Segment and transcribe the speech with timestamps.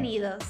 [0.00, 0.44] Bienvenidos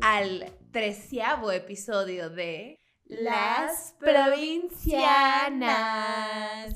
[0.00, 6.74] al treceavo episodio de Las Provincianas.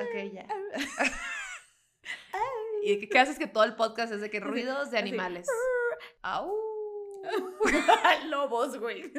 [0.00, 0.46] Ok, ya.
[2.84, 5.48] ¿Y qué haces que todo el podcast es de que ruidos de animales?
[6.22, 6.54] Au.
[8.28, 9.12] Lobos, güey.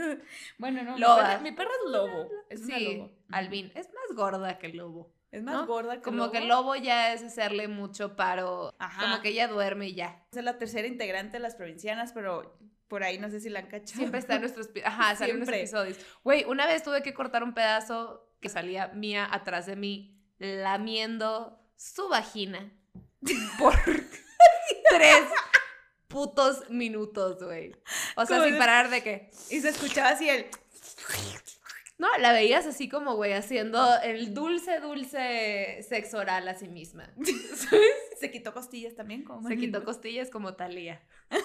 [0.58, 0.94] Bueno, no.
[0.94, 2.30] Mi perra, mi perra es lobo.
[2.50, 3.12] Es una Sí, lobo.
[3.32, 3.74] Alvin.
[3.76, 5.12] Es más gorda que el lobo.
[5.36, 5.68] Es más ¿no?
[5.68, 6.32] gorda que Como lobo.
[6.32, 8.74] que el lobo ya es hacerle mucho paro.
[8.80, 9.02] Ajá.
[9.02, 10.26] Como que ella duerme y ya.
[10.32, 13.68] Es la tercera integrante de las provincianas, pero por ahí no sé si la han
[13.68, 13.98] cachado.
[13.98, 15.98] Siempre está en nuestros, ajá, sale en nuestros episodios.
[16.24, 21.60] Güey, una vez tuve que cortar un pedazo que salía mía atrás de mí lamiendo
[21.76, 22.72] su vagina
[23.60, 23.76] por
[24.90, 25.24] tres
[26.08, 27.76] putos minutos, güey.
[28.16, 29.32] O sea, sin parar de que...
[29.50, 30.46] Y se escuchaba así el.
[31.98, 37.10] No, la veías así como, güey, haciendo el dulce, dulce sexo oral a sí misma.
[38.20, 39.24] Se quitó costillas también.
[39.24, 41.02] Como Se quitó costillas como Talía.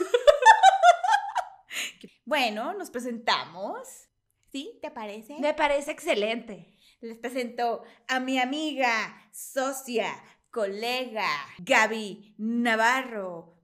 [2.27, 4.09] Bueno, nos presentamos.
[4.53, 4.79] ¿Sí?
[4.83, 5.37] ¿Te parece?
[5.41, 6.77] Me parece excelente.
[7.01, 8.93] Les presento a mi amiga,
[9.33, 10.13] socia,
[10.51, 13.57] colega, Gaby Navarro.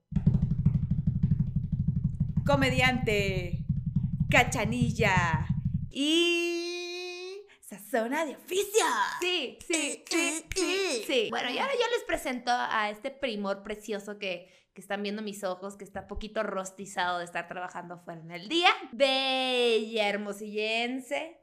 [2.45, 3.65] Comediante,
[4.29, 5.47] cachanilla
[5.99, 8.85] y sazona de oficio.
[9.19, 11.27] Sí, sí, sí, sí, sí.
[11.31, 15.43] Bueno, y ahora yo les presento a este primor precioso que, que están viendo mis
[15.43, 18.69] ojos, que está poquito rostizado de estar trabajando fuera en el día.
[18.93, 21.41] Bella, hermosillense,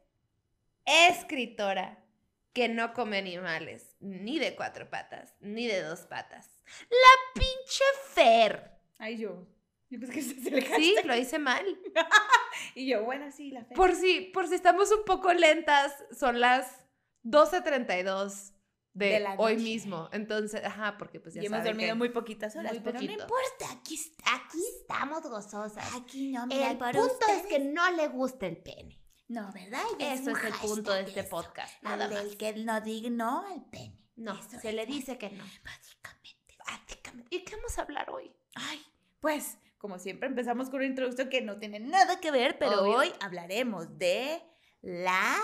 [0.85, 2.05] escritora,
[2.53, 6.61] que no come animales, ni de cuatro patas, ni de dos patas.
[6.91, 8.71] La pinche Fer.
[8.99, 9.47] Ay, yo.
[9.99, 11.65] Que le Sí, lo hice mal.
[12.75, 13.73] Y yo, bueno, sí, la fe.
[13.75, 16.85] Por si, por si estamos un poco lentas, son las
[17.23, 18.53] 12.32
[18.93, 19.63] de, De la hoy noche.
[19.63, 20.09] mismo.
[20.11, 23.13] Entonces, ajá, porque pues ya y hemos dormido que- muy poquitas horas, muy pero poquito.
[23.15, 25.95] no importa, aquí, aquí estamos gozosas.
[25.95, 28.99] Aquí no, El punto es que no le gusta el pene.
[29.27, 29.83] No, ¿verdad?
[29.97, 31.29] Y Eso es el punto de este eso.
[31.29, 31.81] podcast.
[31.81, 32.23] Nada El más.
[32.23, 33.99] del que no diga no al pene.
[34.15, 35.43] No, Eso se le dice que no.
[35.63, 36.55] Básicamente.
[36.67, 37.35] Básicamente.
[37.35, 38.31] ¿Y qué vamos a hablar hoy?
[38.53, 38.79] Ay,
[39.19, 42.99] pues, como siempre empezamos con una introducción que no tiene nada que ver, pero Obvio.
[42.99, 44.41] hoy hablaremos de
[44.81, 45.35] la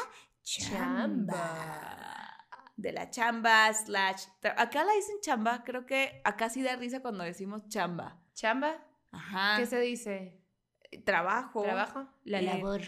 [0.44, 0.78] chamba.
[0.78, 2.48] Chamba.
[2.78, 4.28] De la chamba slash...
[4.56, 8.18] Acá la dicen chamba, creo que acá sí da risa cuando decimos chamba.
[8.34, 8.82] ¿Chamba?
[9.12, 9.58] Ajá.
[9.58, 10.40] ¿Qué se dice?
[11.06, 11.62] Trabajo.
[11.64, 12.08] ¿Trabajo?
[12.24, 12.82] La Eh, labor.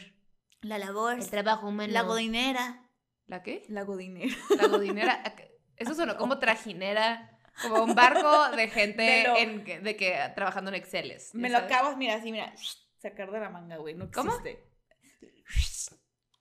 [0.62, 1.16] La labor.
[1.20, 1.92] El trabajo humano.
[1.92, 2.90] La godinera.
[3.28, 3.66] ¿La qué?
[3.68, 4.34] La godinera.
[4.58, 5.22] La godinera.
[5.76, 7.31] Eso sonó como trajinera,
[7.62, 11.34] como un barco de gente De lo- en que- de que trabajando en Exceles.
[11.36, 12.54] Me ¿ya lo acabas, mira, así, mira.
[13.02, 13.96] Sacar de la manga, güey.
[13.96, 14.36] No ¿Cómo?
[14.36, 14.68] existe.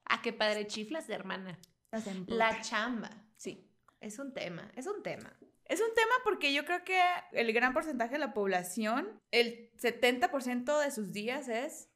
[0.04, 1.58] Ah, qué padre, chiflas de hermana.
[2.26, 3.10] La chamba.
[3.36, 5.36] Sí, es un tema, es un tema.
[5.66, 7.00] Es un tema porque yo creo que
[7.32, 11.88] el gran porcentaje de la población, el 70% de sus días es...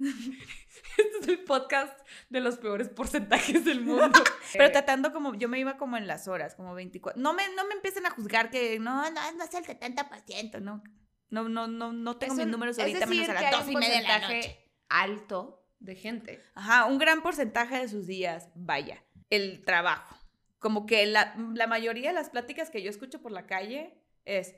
[0.96, 1.98] Este es el podcast
[2.30, 4.20] de los peores porcentajes del mundo.
[4.52, 7.20] Pero tratando como, yo me iba como en las horas, como 24.
[7.20, 10.82] No me, no me empiecen a juzgar que no, no, no es el 70%, no.
[11.30, 14.02] No, no, no, no tengo mis números ahorita menos a las dos y media de
[14.02, 14.70] la porcentaje noche.
[14.88, 16.42] alto de gente.
[16.54, 20.16] Ajá, un gran porcentaje de sus días, vaya, el trabajo.
[20.58, 23.94] Como que la, la mayoría de las pláticas que yo escucho por la calle
[24.24, 24.56] es,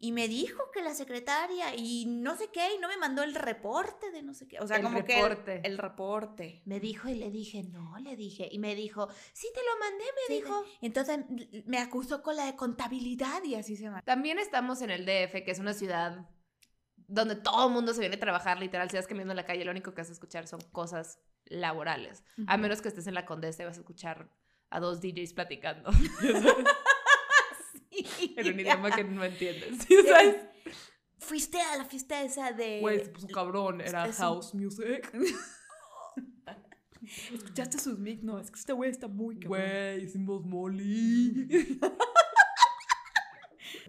[0.00, 3.34] y me dijo que la secretaria y no sé qué, y no me mandó el
[3.34, 4.60] reporte de no sé qué.
[4.60, 5.60] O sea, El como reporte.
[5.60, 6.62] que el, el reporte.
[6.66, 8.48] Me dijo y le dije, no, le dije.
[8.50, 10.64] Y me dijo, sí te lo mandé, me Sí, dijo.
[10.82, 11.18] Entonces
[11.66, 14.02] me acusó con la de contabilidad y así se llama.
[14.02, 16.28] También estamos en el DF, que es una ciudad
[16.96, 19.64] donde todo el mundo se viene a trabajar, literal, si vas caminando en la calle,
[19.64, 22.22] lo único que vas a escuchar son cosas laborales.
[22.46, 24.30] A menos que estés en la Condesa y vas a escuchar
[24.70, 25.90] a dos DJs platicando.
[28.36, 29.84] en un idioma que no entiendes.
[29.86, 30.36] ¿sí sabes?
[31.18, 32.80] Fuiste a la fiesta esa de...
[32.80, 35.12] Güey, se puso cabrón, era Es un- house music.
[37.32, 38.22] ¿Escuchaste sus mic?
[38.22, 39.60] No, es que este güey está muy cabrón.
[39.60, 41.48] Güey, hicimos molly.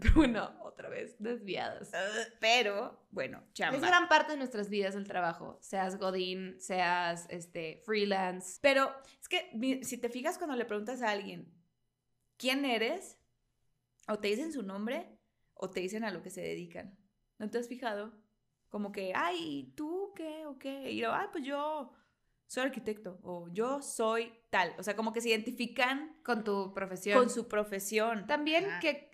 [0.02, 1.92] Pero bueno, otra vez, desviadas.
[2.40, 3.78] Pero, bueno, chamba.
[3.78, 5.58] Es gran parte de nuestras vidas el trabajo.
[5.62, 8.60] Seas godín, seas este, freelance.
[8.62, 11.54] Pero es que si te fijas cuando le preguntas a alguien
[12.38, 13.18] quién eres,
[14.10, 15.18] o te dicen su nombre,
[15.54, 16.98] o te dicen a lo que se dedican.
[17.38, 18.14] ¿No te has fijado?
[18.70, 20.92] Como que, ay, ¿tú qué o qué?
[20.92, 21.92] Y yo, ay, pues yo
[22.48, 24.74] soy arquitecto, o yo soy tal.
[24.78, 27.18] O sea, como que se identifican Con tu profesión.
[27.18, 28.26] con su profesión.
[28.26, 29.10] También que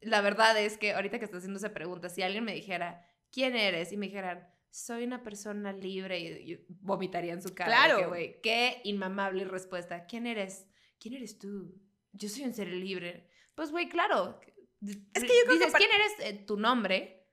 [0.00, 3.56] la verdad es que ahorita que estás haciendo esa pregunta, si alguien me dijera, ¿quién
[3.56, 3.92] eres?
[3.92, 7.70] Y me dijeran, soy una persona libre, y vomitaría en su cara.
[7.70, 7.98] Claro.
[7.98, 10.06] que, güey, qué inmamable respuesta.
[10.06, 10.68] ¿Quién eres?
[10.98, 11.80] ¿Quién eres tú?
[12.14, 13.28] Yo soy un ser libre.
[13.54, 14.40] Pues, güey, claro,
[14.80, 16.12] Es que yo creo Dices, ¿quién eres?
[16.20, 17.28] Eh, tu nombre,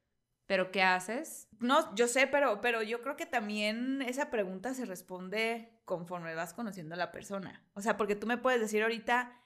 [0.45, 1.47] pero ¿qué haces?
[1.59, 6.53] No, yo sé, pero, pero yo creo que también esa pregunta se responde conforme vas
[6.53, 7.65] conociendo a la persona.
[7.73, 9.39] O sea, porque tú me puedes decir ahorita,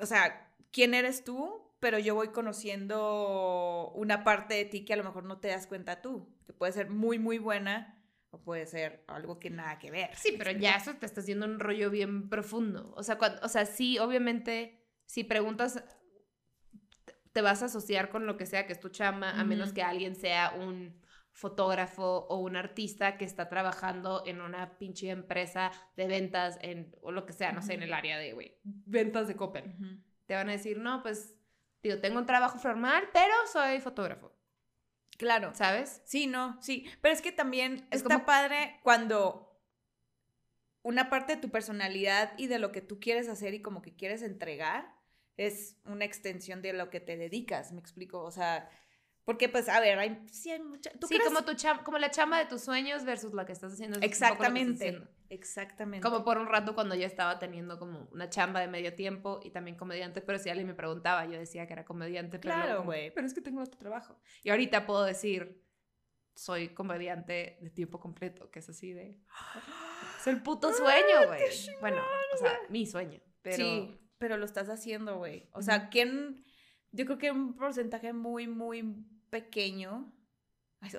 [0.00, 1.74] o sea, ¿quién eres tú?
[1.80, 5.66] Pero yo voy conociendo una parte de ti que a lo mejor no te das
[5.66, 7.99] cuenta tú, que puede ser muy, muy buena
[8.30, 10.10] o puede ser algo que nada que ver.
[10.14, 12.92] Sí, pero ya eso te está haciendo un rollo bien profundo.
[12.96, 15.82] O sea, o sea, sí, obviamente, si preguntas,
[17.32, 19.82] te vas a asociar con lo que sea que es tu chama, a menos que
[19.82, 21.00] alguien sea un
[21.32, 27.12] fotógrafo o un artista que está trabajando en una pinche empresa de ventas en, o
[27.12, 30.04] lo que sea, no sé, en el área de, güey, ventas de Copen.
[30.26, 31.36] Te van a decir, no, pues,
[31.82, 34.32] digo, tengo un trabajo formal, pero soy fotógrafo.
[35.20, 35.52] Claro.
[35.54, 36.00] ¿Sabes?
[36.06, 36.86] Sí, no, sí.
[37.02, 39.54] Pero es que también es está padre cuando
[40.80, 43.94] una parte de tu personalidad y de lo que tú quieres hacer y como que
[43.94, 44.94] quieres entregar
[45.36, 48.22] es una extensión de lo que te dedicas, me explico.
[48.22, 48.70] O sea,
[49.30, 50.90] porque, pues, a ver, hay, sí hay mucha...
[51.06, 51.52] sí, como, tu
[51.84, 54.00] como la chamba de tus sueños versus la que estás haciendo.
[54.00, 55.06] Exactamente.
[55.28, 56.02] Exactamente.
[56.02, 59.50] Como por un rato cuando yo estaba teniendo como una chamba de medio tiempo y
[59.50, 62.40] también comediante, pero si alguien me preguntaba, yo decía que era comediante.
[62.40, 63.14] Claro, güey.
[63.14, 64.18] Pero es que tengo otro trabajo.
[64.42, 65.64] Y ahorita puedo decir,
[66.34, 69.16] soy comediante de tiempo completo, que es así de...
[70.18, 71.44] Es el puto sueño, güey.
[71.80, 72.02] Bueno,
[72.34, 73.20] o sea, mi sueño.
[73.42, 73.56] Pero...
[73.58, 75.48] Sí, pero lo estás haciendo, güey.
[75.52, 76.42] O sea, ¿quién
[76.92, 78.96] yo creo que un porcentaje muy, muy
[79.30, 80.12] pequeño,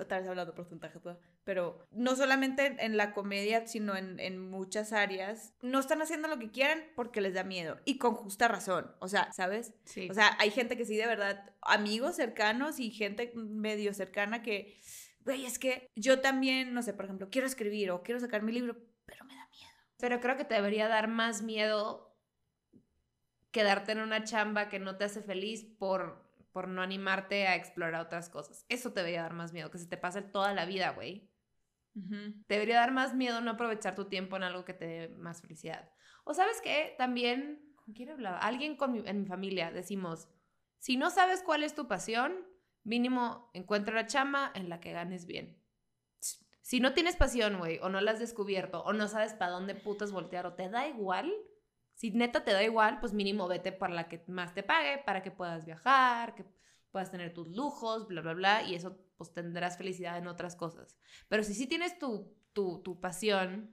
[0.00, 0.98] otra vez hablando porcentaje,
[1.44, 6.38] pero no solamente en la comedia, sino en, en, muchas áreas, no están haciendo lo
[6.38, 9.74] que quieren porque les da miedo y con justa razón, o sea, ¿sabes?
[9.84, 10.08] Sí.
[10.10, 14.78] O sea, hay gente que sí, de verdad, amigos cercanos y gente medio cercana que,
[15.20, 18.52] güey, es que yo también, no sé, por ejemplo, quiero escribir o quiero sacar mi
[18.52, 19.72] libro, pero me da miedo.
[19.98, 22.12] Pero creo que te debería dar más miedo
[23.52, 26.21] quedarte en una chamba que no te hace feliz por,
[26.52, 28.64] por no animarte a explorar otras cosas.
[28.68, 31.30] Eso te debería dar más miedo, que se te pase toda la vida, güey.
[32.46, 35.42] Te debería dar más miedo no aprovechar tu tiempo en algo que te dé más
[35.42, 35.90] felicidad.
[36.24, 38.38] O sabes qué, también, ¿con quién hablaba?
[38.38, 40.28] Alguien con en mi familia, decimos,
[40.78, 42.46] si no sabes cuál es tu pasión,
[42.82, 45.62] mínimo encuentra la chamba en la que ganes bien.
[46.62, 49.74] Si no tienes pasión, güey, o no la has descubierto, o no sabes para dónde
[49.74, 51.32] putas voltear, o te da igual,
[51.94, 55.22] si neta te da igual, pues mínimo vete para la que más te pague, para
[55.22, 56.44] que puedas viajar, que
[56.90, 60.96] puedas tener tus lujos, bla, bla, bla, y eso pues tendrás felicidad en otras cosas.
[61.28, 63.72] Pero si sí tienes tu, tu, tu pasión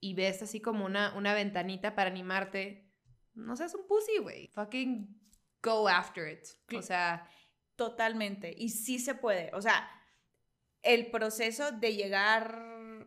[0.00, 2.92] y ves así como una, una ventanita para animarte,
[3.34, 4.48] no seas un pussy, güey.
[4.48, 5.20] Fucking
[5.62, 6.46] go after it.
[6.76, 7.28] O sea...
[7.78, 8.52] Totalmente.
[8.58, 9.52] Y sí se puede.
[9.54, 9.88] O sea,
[10.82, 13.06] el proceso de llegar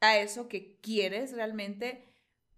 [0.00, 2.07] a eso que quieres realmente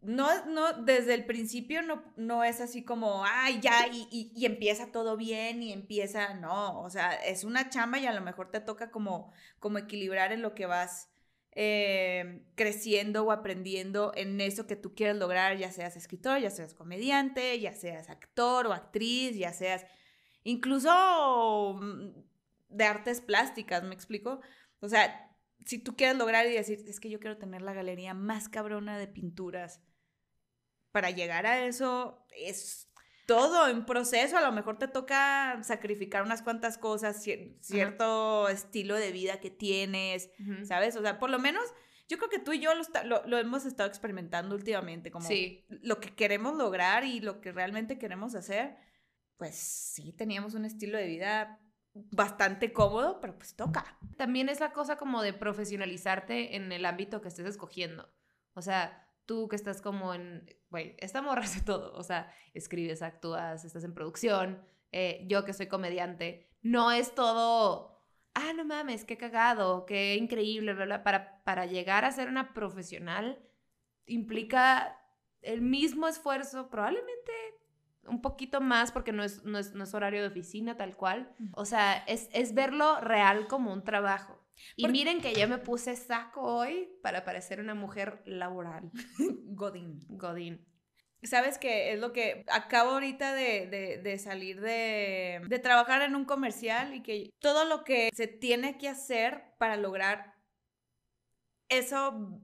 [0.02, 4.90] no, no, desde el principio no, no es así como, ay, ya, y, y, empieza
[4.92, 8.60] todo bien y empieza, no, o sea, es una chamba y a lo mejor te
[8.60, 11.10] toca como, como equilibrar en lo que vas
[11.52, 16.72] eh, creciendo o aprendiendo en eso que tú quieres lograr, ya seas escritor, ya seas
[16.72, 19.84] comediante, ya seas actor o actriz, ya seas
[20.44, 22.10] incluso mm,
[22.70, 24.40] de artes plásticas, ¿me explico?
[24.80, 25.30] O sea,
[25.66, 28.98] si tú quieres lograr y decir, es que yo quiero tener la galería más cabrona
[28.98, 29.82] de pinturas
[30.92, 32.90] para llegar a eso es
[33.26, 37.22] todo un proceso, a lo mejor te toca sacrificar unas cuantas cosas,
[37.60, 40.30] cierto estilo de vida que tienes,
[40.64, 40.96] ¿sabes?
[40.96, 41.62] O sea, por lo menos
[42.08, 42.72] yo creo que tú y yo
[43.04, 45.28] lo, hemos estado experimentando últimamente, como
[45.68, 48.76] lo que queremos lograr y lo que realmente queremos hacer,
[49.36, 51.60] pues sí, teníamos un estilo de vida
[51.94, 53.96] bastante cómodo, pero pues toca.
[54.16, 58.12] También es la cosa como de profesionalizarte en el ámbito que estés escogiendo.
[58.54, 63.00] O sea, tú que estás como en, güey, esta morra hace todo, o sea, escribes,
[63.00, 64.60] actúas, estás en producción,
[64.90, 68.02] eh, yo que soy comediante, no es todo,
[68.34, 72.52] ah, no mames, qué cagado, qué increíble, bla, bla, para, para llegar a ser una
[72.52, 73.38] profesional
[74.04, 75.00] implica
[75.42, 77.30] el mismo esfuerzo, probablemente
[78.08, 81.98] un poquito más porque no es, no es, horario de oficina tal cual, o sea,
[82.08, 84.39] es, es verlo real como un trabajo.
[84.76, 88.90] Y miren que yo me puse saco hoy para parecer una mujer laboral.
[89.46, 90.00] Godín.
[90.08, 90.66] Godín.
[91.22, 96.24] Sabes que es lo que acabo ahorita de, de, salir de, de, trabajar en un
[96.24, 100.34] comercial y que todo lo que se tiene que hacer para lograr
[101.68, 102.40] eso,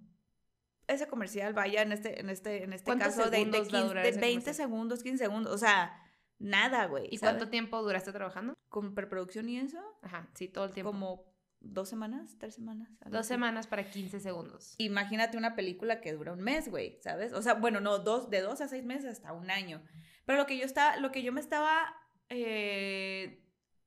[0.87, 5.25] ese comercial vaya en este, en este, en este caso de, de, 20 segundos, 15
[5.25, 5.99] segundos, o sea,
[6.39, 7.09] nada, güey.
[7.11, 8.55] ¿Y cuánto tiempo duraste trabajando?
[8.69, 9.79] Con preproducción y eso.
[10.03, 10.93] Ajá, sí, todo el tiempo.
[10.93, 12.89] Como dos semanas, tres semanas.
[13.07, 14.75] Dos semanas para 15 segundos.
[14.79, 17.33] Imagínate una película que dura un mes, güey, ¿sabes?
[17.33, 19.83] O sea, bueno, no, dos, de dos a seis meses hasta un año.
[20.25, 21.95] Pero lo que yo estaba, lo que yo me estaba
[22.29, 23.43] eh,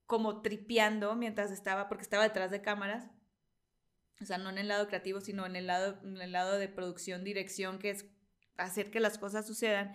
[0.06, 3.10] como tripeando mientras estaba, porque estaba detrás de cámaras.
[4.22, 6.68] O sea, no en el lado creativo, sino en el lado, en el lado de
[6.68, 8.06] producción, dirección, que es
[8.58, 9.94] hacer que las cosas sucedan.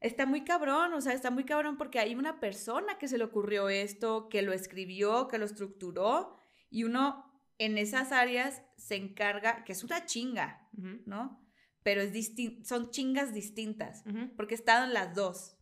[0.00, 3.24] Está muy cabrón, o sea, está muy cabrón porque hay una persona que se le
[3.24, 6.36] ocurrió esto, que lo escribió, que lo estructuró,
[6.74, 7.24] y uno
[7.58, 10.68] en esas áreas se encarga, que es una chinga,
[11.06, 11.40] ¿no?
[11.84, 12.12] Pero es
[12.64, 14.02] son chingas distintas,
[14.36, 15.56] porque he estado en las dos.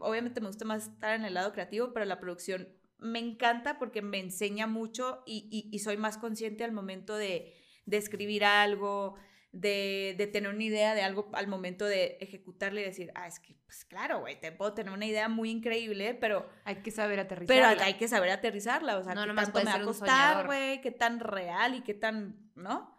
[0.00, 2.66] Obviamente me gusta más estar en el lado creativo, pero la producción
[2.98, 7.52] me encanta porque me enseña mucho y, soy más consciente al momento de,
[7.86, 9.16] escribir algo,
[9.54, 13.54] de, tener una idea de algo al momento de ejecutarle y decir, ah, es que,
[13.64, 16.48] pues claro, güey, te puedo tener una idea muy increíble, pero...
[16.64, 17.70] Hay que saber aterrizarla.
[17.70, 20.90] Pero hay que saber aterrizarla, o sea, qué tanto me va a costar, güey, qué
[20.90, 22.98] tan real y qué tan, ¿no?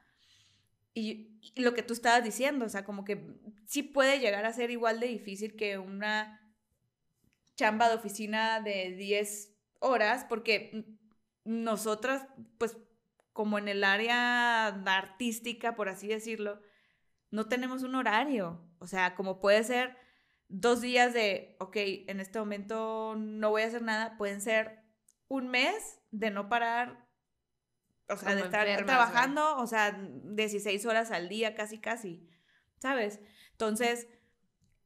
[0.93, 3.35] Y, y, lo que tú estabas diciendo, o sea, como que
[3.67, 6.41] sí puede llegar a ser igual de difícil que una
[7.57, 10.85] chamba de oficina de 10 horas, porque
[11.43, 12.25] nosotras,
[12.57, 12.77] pues
[13.35, 16.61] como en el área artística, por así decirlo,
[17.31, 18.65] no tenemos un horario.
[18.79, 19.97] O sea, como puede ser
[20.47, 24.79] dos días de, ok, en este momento no voy a hacer nada, pueden ser
[25.27, 27.09] un mes de no parar,
[28.07, 32.29] o sea, de estar trabajando, o sea, 16 horas al día, casi, casi,
[32.79, 33.19] ¿sabes?
[33.51, 34.07] Entonces,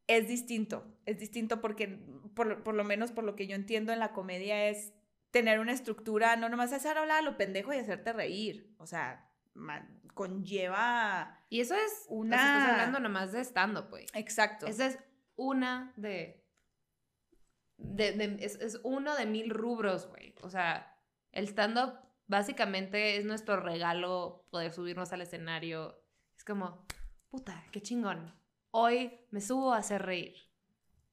[0.08, 2.00] es distinto, es distinto porque
[2.34, 4.96] por, lo menos por lo que yo entiendo en la comedia es
[5.32, 9.30] tener una estructura, no nomás hacer hablar a lo pendejo y hacerte reír, o sea,
[10.14, 11.40] conlleva...
[11.50, 12.36] Y eso es una...
[12.36, 14.10] estás hablando nomás de estando, pues.
[14.14, 14.68] Exacto.
[14.68, 15.00] Esa es
[15.36, 16.46] una de...
[17.78, 20.36] de, es, es, uno de mil rubros, güey.
[20.42, 20.98] O sea,
[21.32, 21.94] el stand-up
[22.28, 26.04] básicamente es nuestro regalo poder subirnos al escenario.
[26.38, 26.86] Es como,
[27.30, 28.40] puta, qué chingón
[28.72, 30.36] hoy me subo a hacer reír.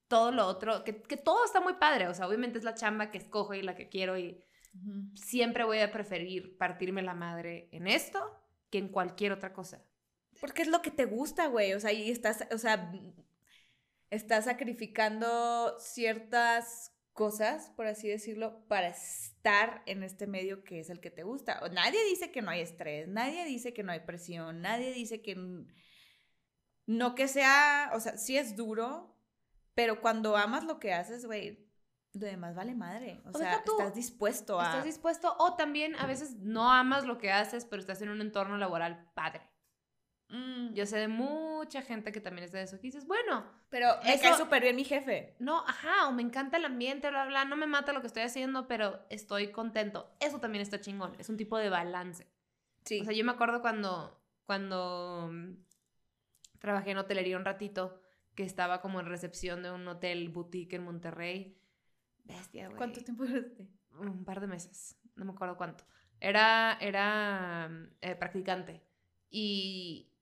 [0.07, 3.17] Todo lo otro, que, todo está muy padre, o sea, obviamente es la chamba que
[3.17, 4.41] escojo y la que quiero y
[5.15, 8.19] siempre voy a preferir partirme la madre en esto
[8.69, 9.83] que en cualquier otra cosa.
[10.39, 12.91] Porque es lo que te gusta, güey, o sea, y estás, o sea,
[14.09, 20.99] estás sacrificando ciertas cosas, por así decirlo, para estar en este medio que es el
[20.99, 21.59] que te gusta.
[21.71, 25.35] Nadie dice que no hay estrés, nadie dice que no hay presión, nadie dice que
[26.85, 29.16] no que sea, o sea, sí es duro,
[29.77, 31.63] pero cuando amas lo que haces, güey,
[32.13, 33.21] lo demás vale madre.
[33.31, 34.65] O, sea, estás dispuesto a.
[34.65, 38.19] Estás dispuesto, o también a veces no amas lo que haces, pero estás en un
[38.19, 39.47] entorno laboral padre.
[40.29, 40.73] Mm.
[40.73, 42.77] Yo sé de mucha gente que también es de eso.
[42.77, 43.45] Que dices, bueno.
[43.69, 45.35] Pero me cae súper bien mi jefe.
[45.37, 48.23] No, ajá, o me encanta el ambiente, bla, bla, no me mata lo que estoy
[48.23, 50.09] haciendo, pero estoy contento.
[50.19, 51.13] Eso también está chingón.
[51.19, 52.25] Es un tipo de balance.
[52.83, 53.01] Sí.
[53.01, 55.29] O sea, yo me acuerdo cuando, cuando
[56.59, 58.01] Trabajé en hotelería un ratito,
[58.37, 61.59] que estaba como en recepción de un hotel boutique en Monterrey.
[62.23, 62.77] Bestia, güey.
[62.77, 63.67] ¿Cuánto tiempo duraste?
[63.99, 65.83] Un par de meses, no me acuerdo cuánto.
[66.19, 67.67] Era, era
[67.99, 68.83] eh, practicante.
[69.31, 70.13] Y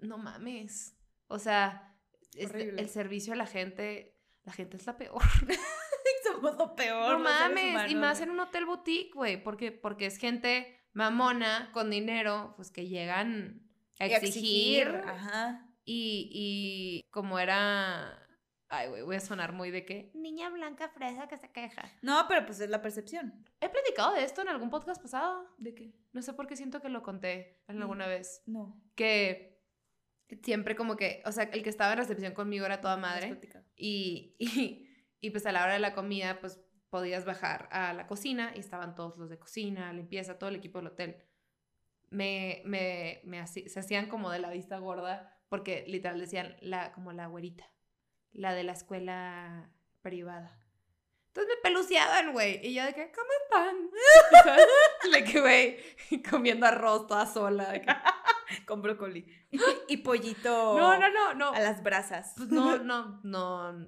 [0.00, 0.96] no mames.
[1.28, 1.94] O sea,
[2.32, 5.20] el servicio a la gente, la gente es la peor.
[6.24, 7.18] Somos lo peor.
[7.18, 7.90] No mames.
[7.90, 9.42] y más en un hotel boutique, güey.
[9.42, 14.88] Porque, porque es gente mamona, con dinero, pues que llegan exigir.
[15.04, 15.65] Ajá.
[15.86, 18.22] Y, y como era.
[18.68, 20.10] Ay, güey, voy a sonar muy de qué.
[20.14, 21.88] Niña blanca fresa que se queja.
[22.02, 23.46] No, pero pues es la percepción.
[23.60, 25.48] He platicado de esto en algún podcast pasado.
[25.56, 25.94] ¿De qué?
[26.12, 28.42] No sé por qué siento que lo conté alguna vez.
[28.46, 28.82] No.
[28.96, 29.62] Que
[30.42, 33.40] siempre como que, o sea, el que estaba en recepción conmigo era toda madre.
[33.76, 34.90] Y, y,
[35.20, 38.58] y pues a la hora de la comida, pues podías bajar a la cocina y
[38.58, 41.22] estaban todos los de cocina, limpieza, todo el equipo del hotel
[42.10, 47.12] me, me, me se hacían como de la vista gorda porque literal decían la, como
[47.12, 47.70] la güerita,
[48.32, 49.70] la de la escuela
[50.02, 50.58] privada.
[51.36, 52.66] Entonces me peluciaban, güey.
[52.66, 55.12] Y yo de que, ¿cómo están?
[55.12, 57.82] de que, güey, comiendo arroz toda sola.
[58.66, 59.26] Con brócoli.
[59.88, 60.78] Y, pollito.
[60.78, 61.52] No, no, no, no.
[61.52, 62.32] A las brasas.
[62.36, 63.86] Pues no, no, no.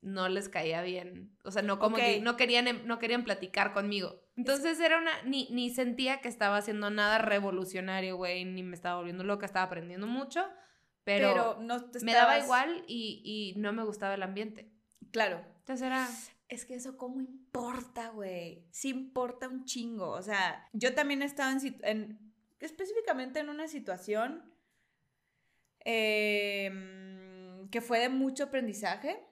[0.00, 1.36] No les caía bien.
[1.44, 4.22] O sea, no como que no querían, em, no querían platicar conmigo.
[4.36, 8.96] Entonces era una, ni, ni sentía que estaba haciendo nada revolucionario, güey, ni me estaba
[8.96, 10.48] volviendo loca, estaba aprendiendo mucho,
[11.16, 14.70] pero, no me daba igual y, y, no me gustaba el ambiente.
[15.10, 15.44] Claro.
[15.60, 16.08] Entonces era...
[16.48, 18.66] Es que eso cómo importa, güey.
[18.70, 20.10] Sí importa un chingo.
[20.10, 24.50] O sea, yo también he estado en, en específicamente en una situación
[25.80, 29.22] em, que fue de mucho aprendizaje,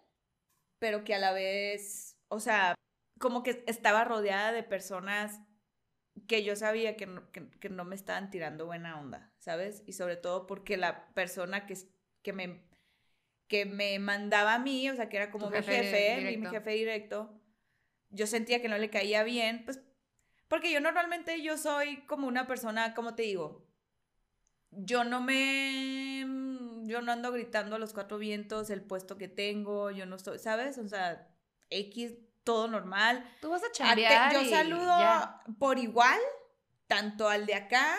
[0.79, 2.75] pero que a la vez, o sea,
[3.19, 5.41] como que estaba rodeada de personas
[6.29, 9.83] que yo sabía que no, que, no, me estaban tirando buena onda, ¿sabes?
[9.87, 11.77] Y sobre todo porque la persona que,
[12.23, 12.63] que, me,
[13.49, 16.71] que me mandaba a mí, o sea, que era como mi jefe jefe, mi- jefe
[16.73, 17.41] directo,
[18.11, 19.81] yo sentía que no le caía bien, pues,
[20.49, 23.67] porque yo normalmente yo soy como una persona, como te digo,
[24.71, 26.21] yo no me,
[26.87, 30.39] yo no ando gritando a los cuatro vientos el puesto que tengo, yo no estoy,
[30.39, 30.79] ¿sabes?
[30.79, 31.29] O sea,
[31.71, 32.15] X,
[32.47, 33.29] todo normal.
[33.43, 35.43] Tú vas a chambear yo saludo ya.
[35.59, 36.19] por igual,
[36.87, 37.95] tanto al de acá,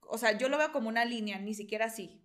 [0.00, 2.24] o sea, yo lo veo como una línea, ni siquiera así.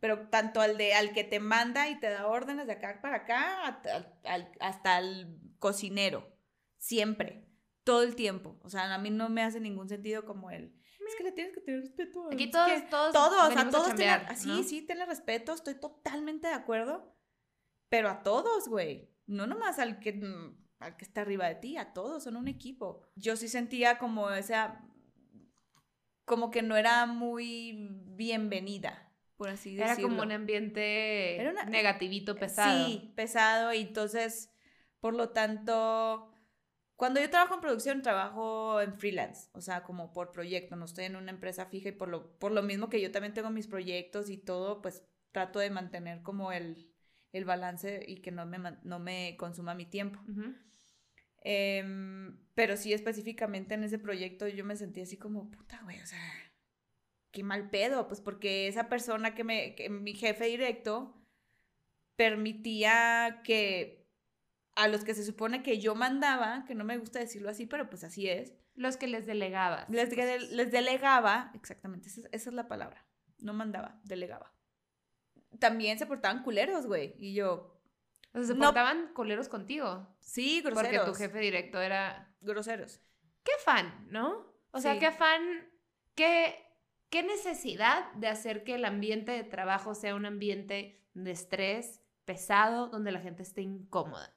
[0.00, 3.16] Pero tanto al de al que te manda y te da órdenes de acá para
[3.18, 6.26] acá, hasta, al- hasta el cocinero,
[6.78, 7.46] siempre,
[7.84, 8.58] todo el tiempo.
[8.62, 10.74] O sea, a mí no me hace ningún sentido como él.
[11.06, 12.24] Es que le tienes que tener respeto.
[12.28, 14.62] a- Aquí todos, que todos, todos, a todos chambear, sí, ¿no?
[14.62, 17.14] sí, tenle respeto, estoy totalmente de acuerdo,
[17.88, 21.76] pero a todos, güey, no nomás al que, mm, al que está arriba de ti,
[21.76, 23.02] a todos, son un equipo.
[23.14, 24.82] Yo sí sentía como esa,
[26.24, 30.08] como que no era muy bienvenida, por así Era decirlo.
[30.10, 32.86] como un ambiente Era una- negativito, pesado.
[32.88, 34.50] Sí, pesado, y entonces,
[35.00, 36.30] por lo tanto,
[36.96, 41.06] cuando yo trabajo en producción, trabajo en freelance, o sea, como por proyecto, no estoy
[41.06, 43.66] en una empresa fija y por lo, por lo mismo que yo también tengo mis
[43.66, 46.89] proyectos y todo, pues trato de mantener como el,
[47.32, 50.20] el balance y que no me, no me consuma mi tiempo.
[51.42, 56.06] Em, pero sí, específicamente en ese proyecto yo me sentí así como, puta, güey, o
[56.06, 56.18] sea,
[57.30, 61.16] qué mal pedo, pues porque esa persona que me, que mi jefe directo,
[62.16, 64.06] permitía que
[64.76, 67.88] a los que se supone que yo mandaba, que no me gusta decirlo así, pero
[67.88, 69.88] pues así es, Los que les delegabas.
[69.88, 73.06] les, de- les delegaba, exactamente, esa, es- esa es la palabra,
[73.38, 74.54] no mandaba, delegaba.
[75.60, 77.76] También se portaban culeros, güey, y yo,
[78.32, 78.66] O sea, se No.
[78.66, 80.06] portaban coleros contigo.
[80.20, 81.06] sí, Porque groseros.
[81.06, 82.32] tu jefe directo era.
[82.40, 83.00] Groseros.
[83.44, 84.46] Qué fan, ¿no?
[84.70, 84.98] O sea, Sí.
[85.00, 85.42] qué fan.
[86.14, 86.54] Qué,
[87.08, 92.86] qué necesidad de hacer que el ambiente de trabajo sea un ambiente de estrés pesado,
[92.88, 94.32] donde la gente esté incómoda.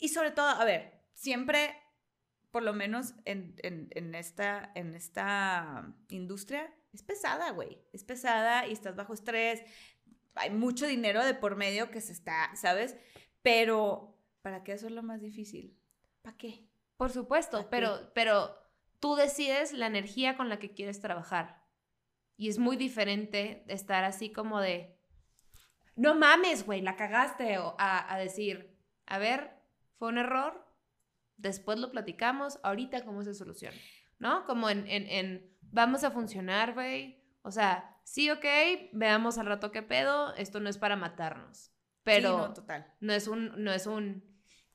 [0.00, 1.76] Y sobre todo, a ver, siempre,
[2.50, 7.78] por lo menos en, en- en esta, en esta industria, es pesada, güey.
[7.92, 9.62] Es pesada y estás bajo estrés.
[10.34, 12.96] Hay mucho dinero de por medio que se está, ¿sabes?
[13.42, 15.78] Pero, ¿para qué eso es lo más difícil?
[16.22, 16.68] ¿Para qué?
[16.96, 18.56] Por supuesto, pero, pero
[19.00, 21.62] tú decides la energía con la que quieres trabajar.
[22.36, 24.98] Y es muy diferente estar así como de,
[25.96, 29.62] no mames, güey, la cagaste, o a, a decir, a ver,
[29.98, 30.66] fue un error,
[31.36, 33.76] después lo platicamos, ahorita cómo se soluciona,
[34.18, 34.44] ¿no?
[34.46, 37.22] Como en, en, en vamos a funcionar, güey.
[37.42, 38.44] O sea, sí, ok,
[38.92, 41.70] veamos al rato qué pedo, esto no es para matarnos.
[42.04, 42.86] Pero Sí, no, total.
[43.00, 44.22] no es un, no es un,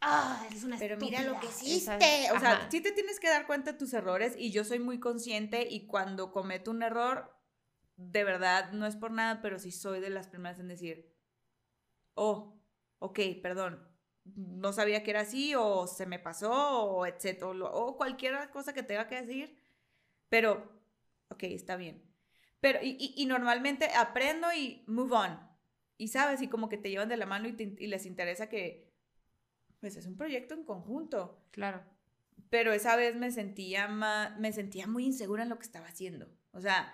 [0.01, 2.31] ah, eres una Pero mira lo que estúpida", hiciste.
[2.31, 2.69] O sea, Ajá.
[2.71, 5.87] sí te tienes que dar cuenta de tus errores y yo soy muy consciente y
[5.87, 7.35] cuando cometo un error,
[7.97, 11.13] de verdad, no es por nada, pero sí soy de las primeras en decir,
[12.15, 12.59] oh,
[12.99, 13.87] ok, perdón,
[14.25, 18.83] no sabía que era así o se me pasó o etcétera, o cualquier cosa que
[18.83, 19.57] tenga que decir,
[20.29, 20.71] pero,
[21.29, 22.03] ok, está bien.
[22.59, 25.39] Pero, y, y- y normalmente aprendo y move on.
[25.97, 28.49] Y sabes, y como que te llevan de la mano y, te- y les interesa
[28.49, 28.91] que,
[29.79, 31.43] pues es un proyecto en conjunto.
[31.51, 31.83] Claro.
[32.49, 36.29] Pero esa vez me sentía, ma- me sentía muy insegura en lo que estaba haciendo.
[36.51, 36.93] O sea,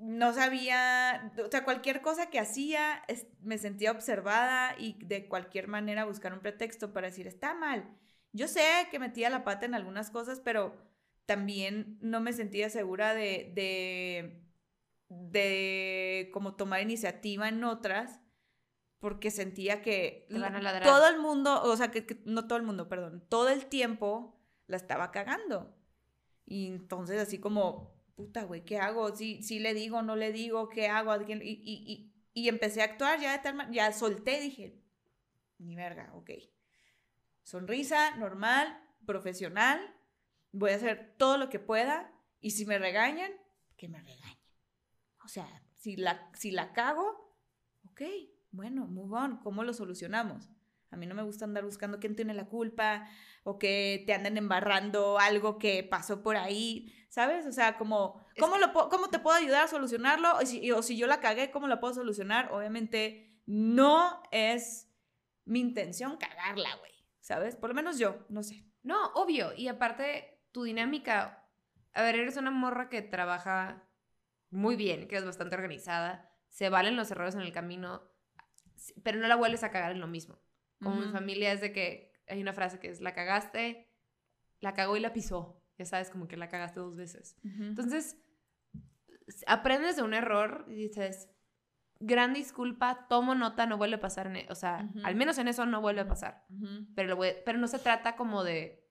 [0.00, 5.68] no sabía, o sea, cualquier cosa que hacía, es- me sentía observada y de cualquier
[5.68, 7.88] manera buscar un pretexto para decir, está mal.
[8.32, 10.76] Yo sé que metía la pata en algunas cosas, pero
[11.26, 14.42] también no me sentía segura de, de,
[15.08, 18.20] de como tomar iniciativa en otras,
[18.98, 20.26] porque sentía que
[20.90, 24.40] todo el mundo, o sea, que, que- no todo el mundo, perdón, todo el tiempo
[24.66, 25.74] la estaba cagando.
[26.44, 29.14] Y entonces así como, puta, güey, ¿qué hago?
[29.14, 31.12] Si, si le digo, no le digo, ¿qué hago?
[31.12, 31.40] ¿A quién?
[31.42, 34.82] Y, y, y, y empecé a actuar ya de tal manera, ya solté, dije,
[35.58, 36.30] ni verga, ok.
[37.42, 39.94] Sonrisa, normal, profesional,
[40.52, 43.30] voy a hacer todo lo que pueda y si me regañan,
[43.76, 44.37] que me regañen.
[45.28, 47.36] O sea, si la, si la cago,
[47.90, 48.00] ok,
[48.50, 50.48] bueno, move on, ¿cómo lo solucionamos?
[50.90, 53.06] A mí no me gusta andar buscando quién tiene la culpa
[53.44, 57.44] o que te anden embarrando algo que pasó por ahí, ¿sabes?
[57.44, 60.34] O sea, como, ¿cómo, lo, ¿cómo te puedo ayudar a solucionarlo?
[60.38, 62.50] O si, o si yo la cagué, ¿cómo la puedo solucionar?
[62.50, 64.90] Obviamente no es
[65.44, 67.54] mi intención cagarla, güey, ¿sabes?
[67.54, 68.64] Por lo menos yo, no sé.
[68.82, 69.52] No, obvio.
[69.54, 71.44] Y aparte, tu dinámica.
[71.92, 73.87] A ver, eres una morra que trabaja
[74.50, 76.30] muy bien, que es bastante organizada.
[76.48, 78.02] Se valen los errores en el camino,
[79.02, 80.38] pero no la vuelves a cagar en lo mismo.
[80.82, 81.12] Como mi Ujú.
[81.12, 83.90] familia es de que hay una frase que es la cagaste,
[84.60, 85.62] la cagó y la pisó.
[85.76, 87.36] Ya sabes, como que la cagaste dos veces.
[87.44, 88.16] Entonces,
[89.46, 91.28] aprendes de un error y dices,
[92.00, 95.48] gran disculpa, tomo nota, no vuelve a pasar en, e- o sea, al menos en
[95.48, 96.44] eso no vuelve a pasar.
[96.94, 98.84] Pero, lo voy- pero no se trata como de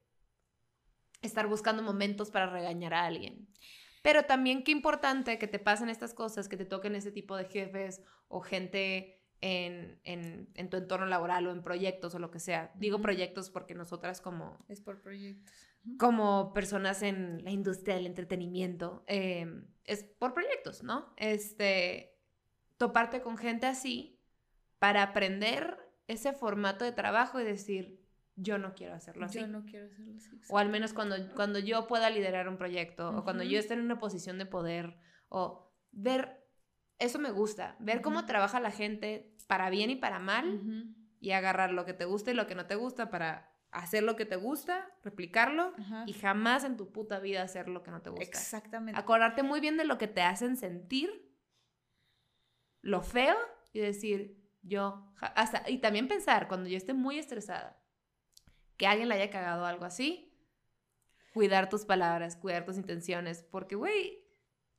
[1.22, 3.48] estar buscando momentos para regañar a alguien.
[4.08, 7.44] Pero también qué importante que te pasen estas cosas, que te toquen este tipo de
[7.44, 12.40] jefes o gente en, en, en tu entorno laboral o en proyectos o lo que
[12.40, 12.72] sea.
[12.76, 15.54] Digo proyectos porque nosotras como, Es por proyectos.
[16.00, 19.46] Como personas en la industria del entretenimiento, eh,
[19.84, 21.14] es por proyectos, ¿no?
[21.18, 22.18] Este,
[22.78, 24.22] toparte con gente así
[24.80, 28.07] para aprender ese formato de trabajo y decir,
[28.38, 29.40] yo no quiero hacerlo así.
[29.40, 30.30] Yo no quiero hacerlo así.
[30.48, 33.82] O al menos cuando, cuando yo pueda liderar un proyecto, o cuando yo esté en
[33.82, 34.96] una posición de poder,
[35.28, 36.48] o ver,
[37.00, 40.96] eso me gusta, ver cómo trabaja la gente para bien y para mal, Ujú.
[41.20, 44.16] y agarrar lo que te gusta y lo que no te gusta para hacer lo
[44.16, 45.74] que te gusta, replicarlo,
[46.06, 48.24] y jamás en tu puta vida hacer lo que no te gusta.
[48.24, 49.00] Exactamente.
[49.00, 51.10] Acordarte muy bien de lo que te hacen sentir,
[52.82, 53.36] lo feo,
[53.74, 57.84] y decir, yo, hasta, y también pensar, cuando yo esté muy estresada,
[58.78, 60.32] que alguien le haya cagado algo así,
[61.34, 64.24] cuidar tus palabras, cuidar tus intenciones, porque, güey,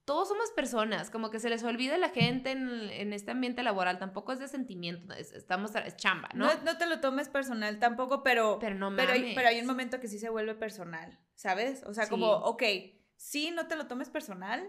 [0.04, 3.98] todos somos personas, como que se les olvida la gente en, en este ambiente laboral,
[3.98, 6.46] tampoco es de sentimiento, es- estamos, es chamba, ¿no?
[6.46, 9.66] No, no te lo tomes personal tampoco, pero, pero no pero, hay, pero hay un
[9.66, 11.82] momento que sí se vuelve personal, ¿sabes?
[11.84, 12.10] O sea, Sí.
[12.10, 12.62] como, ok,
[13.16, 14.68] sí, no te lo tomes personal,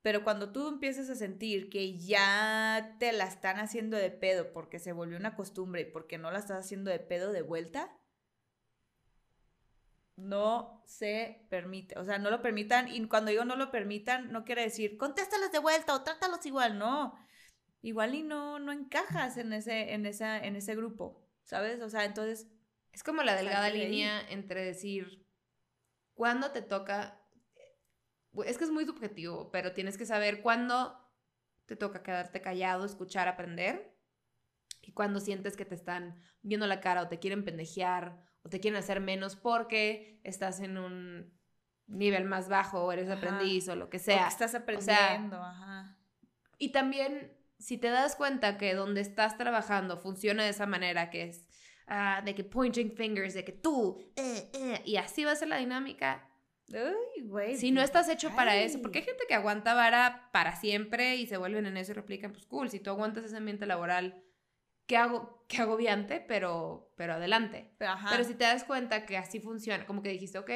[0.00, 4.78] pero cuando tú empiezas a sentir que ya te la están haciendo de pedo porque
[4.78, 7.90] se volvió una costumbre y porque no la estás haciendo de pedo de vuelta,
[10.18, 14.44] no se permite, o sea, no lo permitan y cuando digo no lo permitan no
[14.44, 17.14] quiere decir contéstalas de vuelta o trátalos igual, no.
[17.82, 21.80] Igual y no no encajas en ese en esa en ese grupo, ¿sabes?
[21.82, 22.48] O sea, entonces
[22.92, 23.72] Es como la delgada ahí.
[23.72, 25.26] línea entre decir
[26.14, 27.22] cuándo te toca.
[28.44, 30.98] Es que es muy subjetivo, pero tienes que saber cuándo
[31.66, 33.94] te toca quedarte callado, escuchar, aprender.
[34.82, 38.60] Y cuando sientes que te están viendo la cara o te quieren pendejear o te
[38.60, 41.38] quieren hacer menos porque estás en un
[41.86, 43.18] nivel más bajo o eres Ajá.
[43.18, 44.28] aprendiz o lo que o que sea.
[44.28, 45.96] estás sea, aprendiendo, ajá.
[46.58, 51.24] Y también, si te das cuenta que donde estás trabajando funciona de esa manera, que
[51.24, 51.48] es
[51.86, 55.48] ah, de que pointing fingers, de que tú, eh, eh, y así va a ser
[55.48, 56.28] la dinámica.
[56.70, 57.56] Uy, güey.
[57.56, 61.26] Si no estás hecho para eso, porque hay gente que aguanta vara para siempre y
[61.26, 64.22] se vuelven en eso y replican, pues cool, si tú aguantas ese ambiente laboral,
[64.88, 67.76] qué, hago, qué agobiante, pero, pero adelante.
[67.78, 68.08] Ajá.
[68.10, 70.50] Pero si te das cuenta que así funciona, como que dijiste, ok,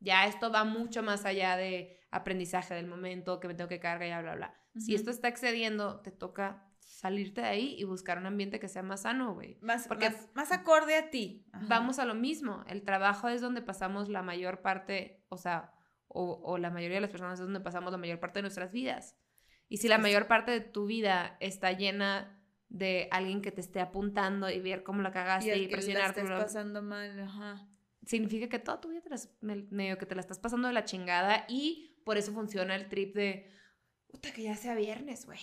[0.00, 4.08] ya esto va mucho más allá de aprendizaje del momento, que me tengo que cargar
[4.08, 4.60] y bla, bla, bla.
[4.78, 8.82] Si esto está excediendo, te toca salirte de ahí y buscar un ambiente que sea
[8.82, 9.58] más sano, güey.
[9.60, 11.46] más, porque- más, más acorde a ti.
[11.52, 11.64] Ajá.
[11.68, 15.72] Vamos a lo mismo, el trabajo es donde pasamos la mayor parte, o sea,
[16.08, 18.72] o, o la mayoría de las personas es donde pasamos la mayor parte de nuestras
[18.72, 19.16] vidas.
[19.68, 22.35] Y si la mayor parte de tu vida está llena
[22.68, 25.70] de alguien que te esté apuntando y ver cómo la y cagaste el y, que
[25.72, 27.68] la presionarte, bla, bla, pasando mal, ajá.
[28.04, 30.74] significa que toda tu vida te las- me- medio que te la estás pasando de
[30.74, 33.50] la chingada y por eso funciona el trip de,
[34.08, 35.40] puta, que ya sea viernes, güey.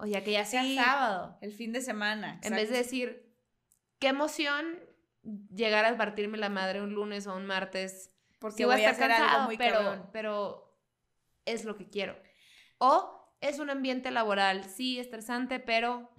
[0.00, 0.76] O ya que ya sea Sí.
[0.76, 1.38] sábado.
[1.40, 2.40] El fin de semana.
[2.44, 3.32] En vez de decir,
[3.98, 4.78] qué emoción
[5.54, 8.12] llegar a partirme la madre un lunes o un martes.
[8.38, 10.10] porque Sí voy a voy a estar hacer algo cansado, muy pero, cabrón.
[10.12, 10.78] pero
[11.44, 12.16] es lo que quiero.
[12.78, 16.10] O es un ambiente laboral, sí, estresante, pero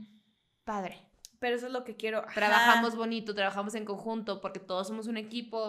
[0.72, 0.96] padre.
[1.40, 2.20] Pero eso es lo que quiero.
[2.20, 2.34] ajá.
[2.36, 5.62] Trabajamos bonito, trabajamos en conjunto, porque todos somos un equipo.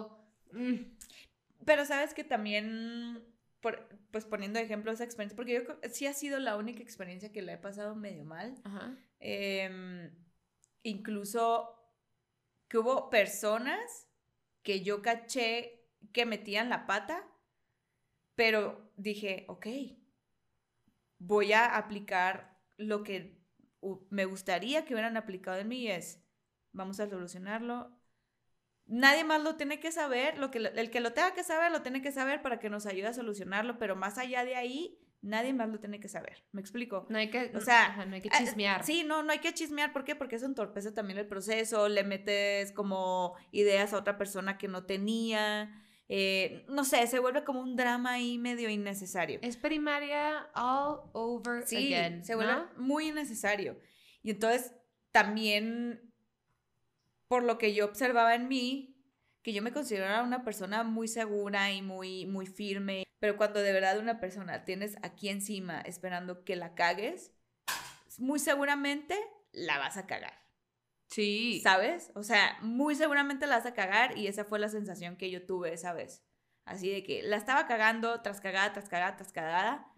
[0.52, 0.74] Mm,
[1.64, 3.22] Pero sabes que también,
[3.60, 6.56] por- pues poniendo de ejemplo esa experiencia, porque yo creo que sí ha sido la
[6.56, 8.54] única experiencia que la he pasado medio mal.
[8.64, 8.94] Ajá.
[9.20, 10.10] Em,
[10.82, 11.76] incluso
[12.68, 14.08] que hubo personas
[14.62, 17.22] que yo caché que metían la pata,
[18.34, 19.66] pero dije, ok,
[21.18, 23.39] voy a aplicar lo que
[24.10, 26.20] me gustaría que hubieran aplicado en mí es,
[26.72, 27.96] vamos a solucionarlo.
[28.86, 31.82] Nadie más lo tiene que saber, lo que, el que lo tenga que saber lo
[31.82, 35.52] tiene que saber para que nos ayude a solucionarlo, pero más allá de ahí, nadie
[35.52, 36.44] más lo tiene que saber.
[36.50, 37.06] ¿Me explico?
[37.08, 38.84] No hay que, O sea, no hay que Ah, chismear.
[38.84, 39.92] Sí, no, no hay que chismear.
[39.92, 40.16] ¿Por qué?
[40.16, 44.84] Porque eso entorpece también el proceso, le metes como ideas a otra persona que no
[44.86, 45.70] tenía.
[46.12, 49.38] Eh, no sé, se vuelve como un drama ahí medio innecesario.
[49.42, 52.24] Es primaria all over Sí, again.
[52.24, 52.68] se vuelve ¿no?
[52.78, 53.78] muy innecesario.
[54.24, 54.74] Y entonces
[55.12, 56.12] también,
[57.28, 59.00] por lo que yo observaba en mí,
[59.42, 63.72] que yo me consideraba una persona muy segura y muy, muy firme, pero cuando de
[63.72, 67.32] verdad una persona tienes aquí encima esperando que la cagues,
[68.18, 69.16] muy seguramente
[69.52, 70.34] la vas a cagar.
[71.10, 71.60] Sí.
[71.62, 72.12] ¿Sabes?
[72.14, 75.44] O sea, muy seguramente la vas a cagar y esa fue la sensación que yo
[75.44, 76.22] tuve esa vez.
[76.64, 79.92] Así de que la estaba cagando tras cagada, tras cagada, tras cagada.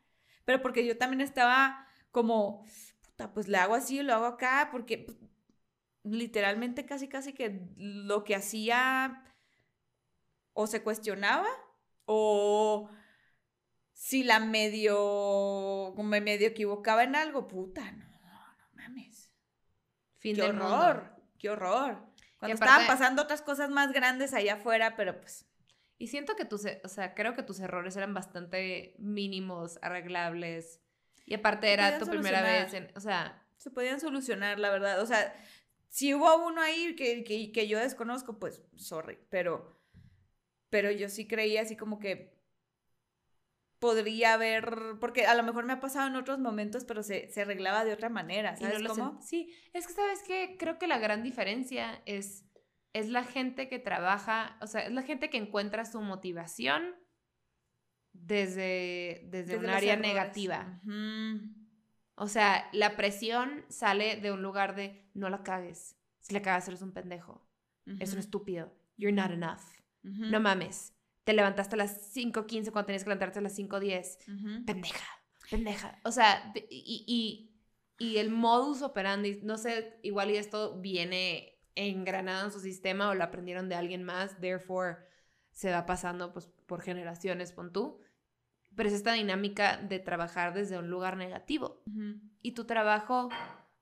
[0.45, 2.65] Pero porque yo también estaba como,
[3.03, 5.19] puta, pues le hago así, lo hago acá, porque pues,
[6.03, 9.25] literalmente casi, casi que lo que hacía
[10.55, 11.49] o se cuestionaba
[12.07, 12.91] o
[13.93, 18.12] si la medio, me medio equivocaba en algo, puta, no.
[20.23, 21.17] Fin qué horror, mundo.
[21.39, 21.99] qué horror.
[22.39, 25.47] Cuando aparte- estaban pasando otras cosas más grandes allá afuera, pero pues
[25.99, 30.81] Y siento que tus, e- o sea, creo que tus errores eran bastante mínimos, arreglables.
[31.27, 35.01] Y aparte era tu primera vez en, o sea, se podían solucionar, la verdad.
[35.01, 35.33] O sea,
[35.89, 39.79] si hubo uno ahí que, que, que yo desconozco, pues sorry, pero,
[40.71, 42.42] pero yo sí creía así como que
[43.83, 47.43] podría haber, porque a lo mejor me ha pasado en otros momentos, pero se, se
[47.43, 49.21] arreglaba de otra manera, no ¿sabes cómo?
[49.21, 52.49] Sí, es que sabes que creo que la gran diferencia es
[52.93, 56.95] es la gente que trabaja, o sea, es la gente que encuentra su motivación
[58.13, 60.13] desde, desde, Desde un área errores.
[60.13, 60.81] negativa.
[62.15, 65.97] O sea, la presión sale de un lugar de no la cagues.
[66.21, 67.49] Si la cagas eres un pendejo.
[67.87, 68.73] Eres un estúpido.
[68.97, 69.63] You're not enough.
[70.03, 70.95] No mames.
[71.25, 74.19] Te levantaste a las 5.15 cuando tenías que levantarte a las 5.10.
[74.29, 74.65] Ujú.
[74.65, 75.07] Pendeja.
[75.51, 76.01] Pendeja.
[76.05, 82.47] O sea, y, y, y el modus operandi, no sé, igual y esto viene engranado
[82.47, 84.99] en su sistema o lo aprendieron de alguien más, therefore
[85.53, 88.01] se va pasando pues por generaciones, pon tú.
[88.75, 92.21] Pero es esta dinámica de trabajar desde un lugar negativo Ujú.
[92.41, 93.29] y tu trabajo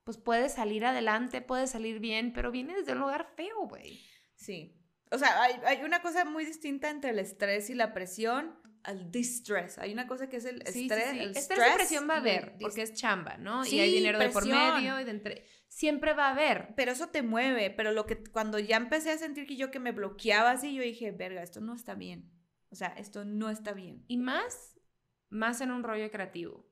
[0.03, 4.00] pues puede salir adelante, puede salir bien, pero viene desde un lugar feo, güey.
[4.35, 4.80] Sí.
[5.11, 9.11] O sea, hay, hay una cosa muy distinta entre el estrés y la presión al
[9.11, 9.79] distress.
[9.79, 11.11] Hay una cosa que es el Sí, sí, estrés.
[11.11, 11.18] sí.
[11.18, 13.64] el Estrés y presión va a haber, porque es chamba, ¿no?
[13.64, 14.75] y Sí, hay dinero de por presión.
[14.77, 15.44] medio y de entre...
[15.68, 16.75] Siempre va a haber.
[16.77, 17.70] Pero eso te mueve.
[17.70, 20.83] Pero lo que cuando ya empecé a sentir que yo que me bloqueaba así, yo
[20.83, 22.31] dije, verga, esto no está bien.
[22.70, 24.05] O sea, esto no está bien.
[24.09, 24.81] Y más,
[25.29, 26.68] más en un rollo creativo,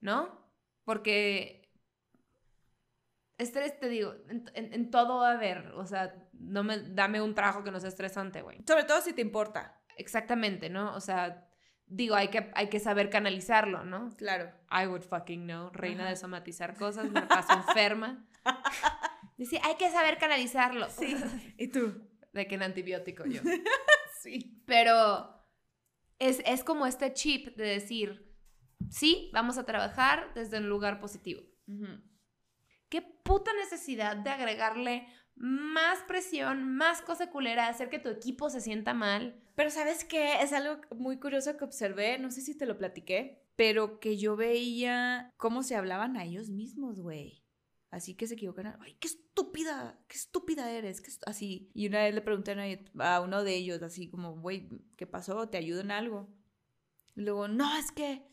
[0.00, 0.48] ¿no?
[0.84, 1.72] Porque
[3.38, 5.68] estrés, te digo, en, en- en todo va a haber.
[5.74, 8.62] O sea, no me, dame un trabajo que no sea estresante, güey.
[8.66, 9.80] Sobre todo si te importa.
[9.96, 10.94] Exactamente, ¿no?
[10.94, 11.48] O sea,
[11.86, 14.10] digo, hay que, hay que saber canalizarlo, ¿no?
[14.16, 14.52] Claro.
[14.70, 15.70] I would fucking know.
[15.72, 16.10] Reina Ajá.
[16.10, 18.26] de somatizar cosas, me paso enferma.
[19.36, 20.88] Dice, hay que saber canalizarlo.
[20.90, 21.16] Sí.
[21.58, 22.08] ¿Y tú?
[22.32, 23.42] De que en antibiótico yo.
[24.22, 24.60] Sí.
[24.66, 25.46] Pero
[26.18, 28.34] es, es como este chip de decir,
[28.90, 31.42] sí, vamos a trabajar desde un lugar positivo.
[32.88, 35.06] Qué puta necesidad de agregarle
[35.36, 39.40] más presión, más cosa culera, hacer que tu equipo se sienta mal.
[39.54, 40.42] Pero ¿sabes qué?
[40.42, 44.36] Es algo muy curioso que observé, no sé si te lo platiqué, pero que yo
[44.36, 47.42] veía cómo se hablaban a ellos mismos, güey.
[47.90, 48.76] Así que se equivocan.
[48.80, 51.00] Ay, qué estúpida, qué estúpida eres.
[51.00, 51.26] qué est-".
[51.26, 51.70] así.
[51.74, 52.54] Y una vez le pregunté
[52.98, 55.48] a uno de ellos, así como, güey, ¿qué pasó?
[55.48, 56.28] ¿Te ayudo en algo?
[57.14, 58.26] Y luego, no, es que.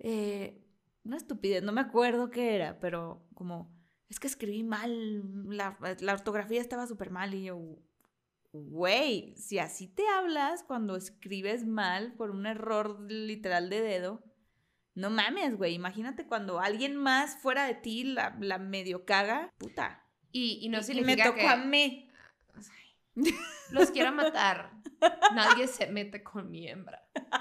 [0.00, 0.64] Eh,
[1.04, 3.77] una estupidez, no me acuerdo qué era, pero como,
[4.08, 5.22] es que escribí mal,
[5.56, 7.34] la, la ortografía estaba súper mal.
[7.34, 7.58] Y yo,
[8.52, 14.22] güey, si así te hablas cuando escribes mal por un error literal de dedo,
[14.94, 15.74] no mames, güey.
[15.74, 20.04] Imagínate cuando alguien más fuera de ti la, la medio caga, puta.
[20.32, 22.10] Y, y no Y- y significa me tocó que a mí.
[23.70, 24.72] los quiero matar.
[25.34, 27.02] Nadie se mete con mi hembra.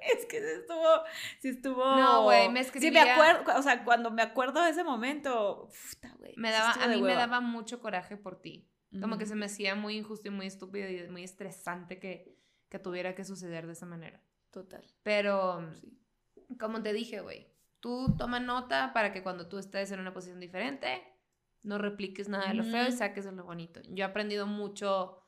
[0.00, 1.02] Es que sí estuvo,
[1.42, 1.84] estuvo.
[1.96, 5.68] No, güey, me Sí, me escribía- acuerdo, o sea, cuando me acuerdo de ese momento,
[5.92, 6.32] puta, güey.
[6.36, 8.66] Me daba, a mí me daba mucho coraje por ti.
[9.00, 12.36] Como que se me hacía muy injusto y muy estúpido y muy estresante que,
[12.68, 14.20] que tuviera que suceder de esa manera.
[14.50, 14.84] Total.
[15.04, 16.56] Pero, Sí.
[16.58, 17.46] como te dije, güey,
[17.78, 21.04] tú toma nota para que cuando tú estés en una posición diferente,
[21.62, 23.80] no repliques nada de lo feo y saques de lo bonito.
[23.90, 25.22] Yo he aprendido mucho,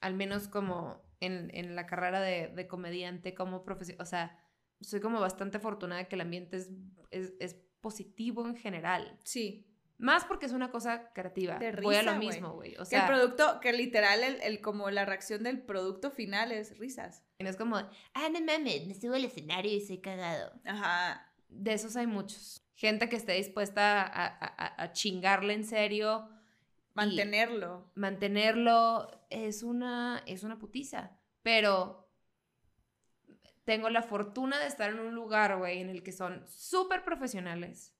[0.00, 4.38] al menos como en, en la carrera de, de comediante, como profesión, o sea,
[4.80, 6.70] soy como bastante afortunada que el ambiente es,
[7.10, 9.18] es, es positivo en general.
[9.24, 9.66] Sí.
[9.98, 11.58] Más porque es una cosa creativa.
[11.58, 12.72] De Voy a lo risa, mismo, güey.
[12.74, 16.52] O que el sea, producto, que literal, el, el- como la reacción del producto final
[16.52, 17.22] es risas.
[17.38, 20.52] no es como, ah, no mames, me subo al escenario y soy cagado.
[20.66, 21.32] Ajá.
[21.48, 22.60] De esos hay muchos.
[22.74, 26.28] Gente que esté dispuesta a, a- a- a chingarle en serio.
[26.92, 27.90] Mantenerlo.
[27.94, 31.18] Mantenerlo es una, es una putiza.
[31.42, 32.08] Pero
[33.64, 37.92] tengo la fortuna de estar en un lugar, güey, en el que son súper profesionales.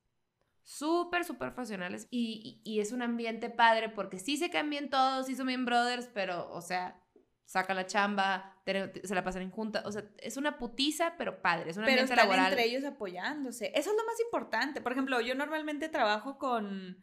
[0.63, 2.07] Súper, súper profesionales.
[2.09, 5.65] Y, y- y es un ambiente padre porque sí se cambian todos, sí son bien
[5.65, 7.01] brothers, pero, o sea,
[7.45, 9.83] saca la chamba, se la pasan en junta.
[9.85, 11.69] O sea, es una putiza, pero padre.
[11.71, 12.51] Es un Pero ambiente están laboral.
[12.51, 13.67] entre ellos apoyándose.
[13.75, 14.81] Eso es lo más importante.
[14.81, 16.97] Por ejemplo, yo normalmente trabajo con,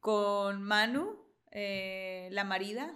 [0.00, 2.94] con Manu, eh, la marida,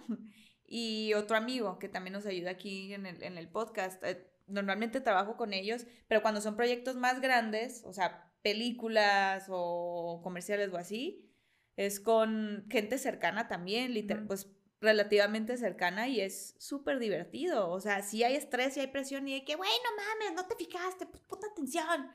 [0.69, 4.03] y otro amigo que también nos ayuda aquí en el, en el podcast.
[4.03, 10.21] Eh, normalmente trabajo con ellos, pero cuando son proyectos más grandes, o sea, películas o
[10.23, 11.27] comerciales o así,
[11.75, 14.47] es con gente cercana también, literal, pues
[14.81, 17.69] relativamente cercana y es súper divertido.
[17.71, 20.55] O sea, si hay estrés, si hay presión y hay que, bueno, mames, no te
[20.55, 22.11] fijaste, pues ponte atención.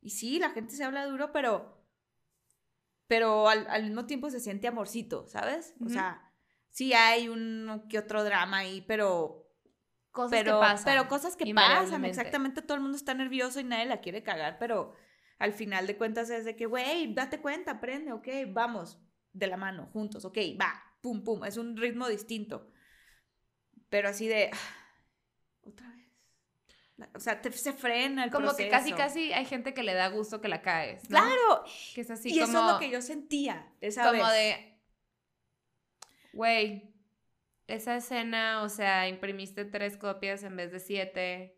[0.00, 1.84] Y sí, la gente se habla duro, pero,
[3.06, 5.74] pero al, mismo tiempo se siente amorcito, ¿sabes?
[5.84, 6.29] O sea,
[6.70, 9.46] sí hay un que otro drama ahí, pero...
[10.10, 10.84] Cosas pero, que pasan.
[10.84, 12.62] Pero cosas que pasan, exactamente.
[12.62, 14.92] Todo el mundo está nervioso y nadie la quiere cagar, pero
[15.38, 19.00] al final de cuentas es de que, güey, date cuenta, aprende, ok, vamos,
[19.32, 22.70] de la mano, juntos, ok, va, pum, pum, es un ritmo distinto.
[23.88, 24.50] Pero así de,
[25.62, 26.00] otra vez.
[27.14, 30.42] O sea, se frena el Como que casi, casi hay gente que le da gusto
[30.42, 31.08] que la caes.
[31.08, 31.64] Claro.
[31.94, 34.79] Que es así y eso es lo que yo sentía esa como de,
[36.32, 36.94] güey,
[37.66, 41.56] esa escena, o sea, imprimiste tres copias en vez de siete,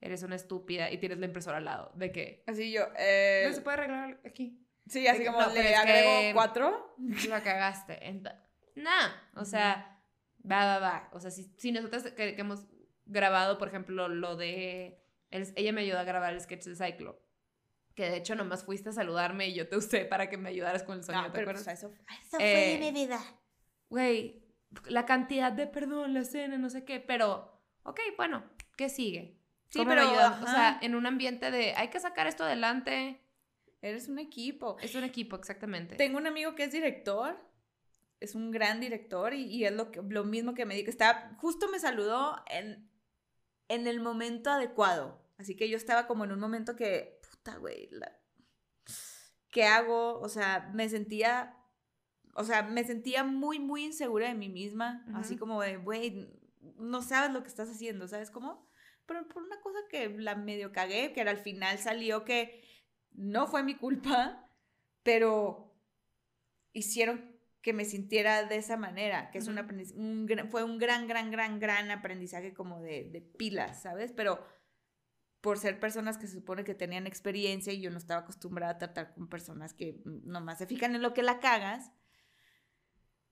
[0.00, 1.92] eres una estúpida y tienes la impresora al lado.
[1.94, 2.42] ¿De qué?
[2.46, 3.44] Así yo, eh...
[3.46, 4.58] No se puede arreglar aquí.
[4.88, 6.96] Sí, así como le agrego cuatro.
[7.28, 8.00] La cagaste.
[8.74, 10.02] Nah, o sea,
[10.50, 11.10] va, va, va.
[11.12, 12.66] O sea, si, si nosotros que, hemos
[13.04, 15.02] grabado, por ejemplo, lo de...
[15.30, 17.22] ella me ayudó a grabar el sketch de Cyclo.
[17.94, 20.84] Que de hecho nomás fuiste a saludarme y yo te usé para que me ayudaras
[20.84, 21.64] con el sonido, no, ¿te acuerdas?
[21.64, 23.20] Pues, eso, eso fue eh, mi vida.
[23.90, 24.42] Güey,
[24.86, 28.44] la cantidad de perdón, la escena, no sé qué, pero, ok, bueno,
[28.76, 29.38] ¿qué sigue?
[29.68, 33.20] Sí, pero, o sea, en un ambiente de, hay que sacar esto adelante.
[33.82, 34.76] Eres un equipo.
[34.80, 35.96] Es un equipo, exactamente.
[35.96, 37.38] Tengo un amigo que es director
[38.20, 40.90] es un gran director y, es lo, que, lo mismo que me dijo.
[40.90, 42.88] Estaba, justo me saludó en,
[43.68, 45.18] en el momento adecuado.
[45.38, 47.88] Así que yo estaba como en un momento que, puta, güey,
[49.50, 50.20] ¿qué hago?
[50.20, 51.56] O sea, me sentía,
[52.34, 55.04] o sea, me sentía muy, muy insegura de mí misma.
[55.14, 56.28] Así como de, güey,
[56.78, 58.68] no sabes lo que estás haciendo, ¿sabes cómo?
[59.06, 62.62] Pero por una cosa que la medio cagué, que era al final salió que
[63.12, 64.48] no fue mi culpa,
[65.02, 65.74] pero
[66.72, 69.58] hicieron que me sintiera de esa manera, que es un,
[70.48, 74.12] fue un gran, gran, gran, gran aprendizaje como de, de, pilas, ¿sabes?
[74.12, 74.42] Pero
[75.40, 78.78] por ser personas que se supone que tenían experiencia y yo no estaba acostumbrada a
[78.78, 81.92] tratar con personas que nomás se fijan en lo que la cagas,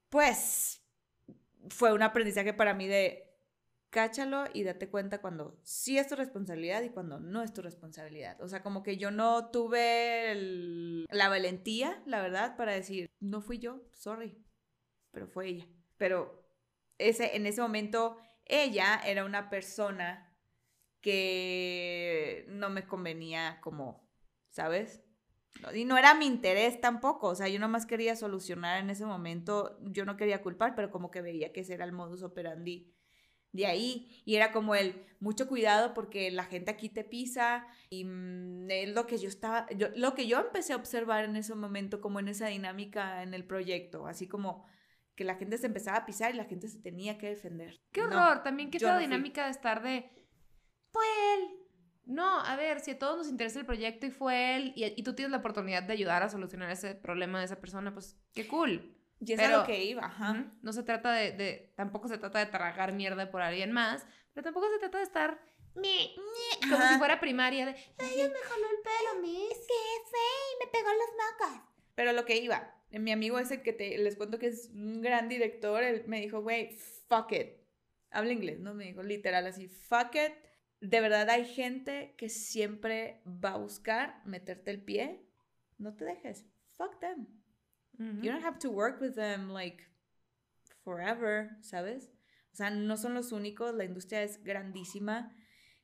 [0.08, 0.82] pues
[1.68, 3.28] fue un aprendizaje para mí de
[3.90, 8.40] cáchalo y date cuenta cuando sí es tu responsabilidad y cuando no es tu responsabilidad.
[8.40, 10.34] O sea, como que yo no tuve
[11.10, 14.44] la valentía, la verdad, para decir, no fui yo, sorry,
[15.10, 15.68] pero fue ella.
[15.96, 16.46] Pero
[16.98, 20.36] ese, en ese momento ella era una persona
[21.00, 24.08] que no me convenía como,
[24.50, 25.02] ¿sabes?
[25.74, 29.78] Y no era mi interés tampoco, o sea, yo nomás quería solucionar en ese momento,
[29.82, 32.94] yo no quería culpar, pero como que veía que ese era el modus operandi
[33.52, 34.22] de ahí.
[34.24, 38.94] Y era como el mucho cuidado porque la gente aquí te pisa y mm, es
[38.94, 42.20] lo que yo estaba, yo, lo que yo empecé a observar en ese momento, como
[42.20, 44.66] en esa dinámica en el proyecto, así como
[45.16, 47.82] que la gente se empezaba a pisar y la gente se tenía que defender.
[47.90, 51.67] Qué horror, también qué toda dinámica de estar de, él.
[52.08, 55.02] No, a ver, si a todos nos interesa el proyecto y fue él y, y
[55.02, 58.48] tú tienes la oportunidad de ayudar a solucionar ese problema de esa persona, pues qué
[58.48, 58.96] cool.
[59.20, 60.46] Y es lo que iba, ajá.
[60.62, 64.70] No se trata de, tampoco se trata de tragar mierda por alguien más, pero tampoco
[64.70, 65.38] se trata de estar
[66.70, 69.74] como si fuera primaria de, ay, me jaló el pelo, mis, qué
[70.10, 71.62] fe, me pegó las macas.
[71.94, 75.28] Pero lo que iba, mi amigo ese que te, les cuento que es un gran
[75.28, 76.70] director, él me dijo, güey,
[77.08, 77.58] fuck it.
[78.10, 78.72] Habla inglés, ¿no?
[78.72, 80.32] Me dijo literal así, fuck it.
[80.80, 85.24] De verdad hay gente que siempre va a buscar meterte el pie.
[85.78, 86.46] No te dejes.
[86.72, 87.26] Fuck them.
[87.98, 89.84] You don't have to work with them like
[90.84, 92.12] forever, ¿sabes?
[92.52, 95.34] O sea, no son los únicos, la industria es grandísima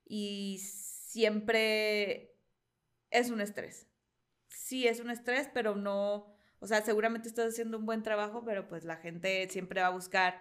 [0.04, 2.36] y siempre
[3.10, 3.88] es un estrés.
[4.48, 8.68] Sí, es un estrés, pero no, o sea, seguramente estás haciendo un buen trabajo, pero
[8.68, 10.40] pues la gente siempre va a buscar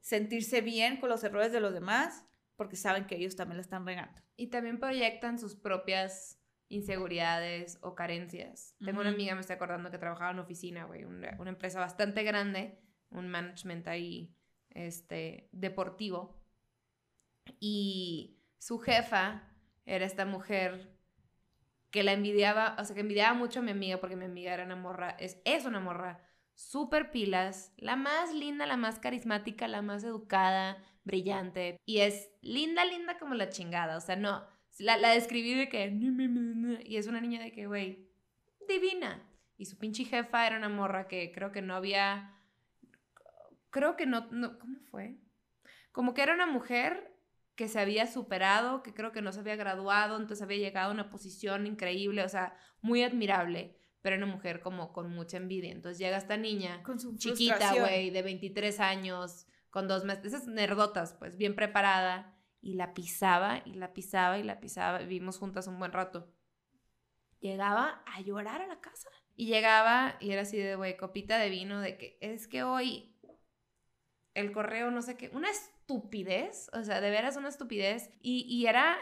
[0.00, 2.24] sentirse bien con los errores de los demás
[2.58, 4.20] porque saben que ellos también la están regando.
[4.36, 8.74] Y también proyectan sus propias inseguridades o carencias.
[8.84, 12.82] Tengo una amiga, me estoy acordando, que trabajaba en oficina, güey, una, empresa bastante grande,
[13.10, 14.34] un management ahí,
[14.70, 16.42] este, deportivo.
[17.60, 19.44] Y su jefa
[19.86, 20.98] era esta mujer
[21.92, 24.64] que la envidiaba, o sea, que envidiaba mucho a mi amiga, porque mi amiga era
[24.64, 26.20] una morra, es, es una morra
[26.54, 30.76] súper pilas, la más linda, la más carismática, la más educada,
[31.08, 34.46] brillante, y es linda, linda como la chingada, o sea, no
[34.78, 35.92] la, la describí de que...
[36.84, 38.08] Y es una niña de que, güey,
[38.68, 39.24] divina.
[39.56, 42.34] Y su pinche jefa era una morra que creo que no había...
[43.70, 44.58] Creo que no, no...
[44.58, 45.18] ¿Cómo fue?
[45.92, 47.14] Como que era una mujer
[47.56, 50.94] que se había superado, que creo que no se había graduado, entonces había llegado a
[50.94, 55.72] una posición increíble, o sea, muy admirable, pero una mujer como con mucha envidia.
[55.72, 60.46] Entonces llega esta niña Con su chiquita, güey, de 23 años, con dos meses, esas
[60.46, 65.66] nerdotas, pues bien preparada, y la pisaba, y la pisaba, y la pisaba, vivimos juntas
[65.68, 66.32] un buen rato.
[67.40, 69.08] Llegaba a llorar a la casa.
[69.36, 73.14] Y llegaba, y era así de, güey, copita de vino, de que es que hoy
[74.34, 78.66] el correo, no sé qué, una estupidez, o sea, de veras una estupidez, y, y
[78.66, 78.96] era,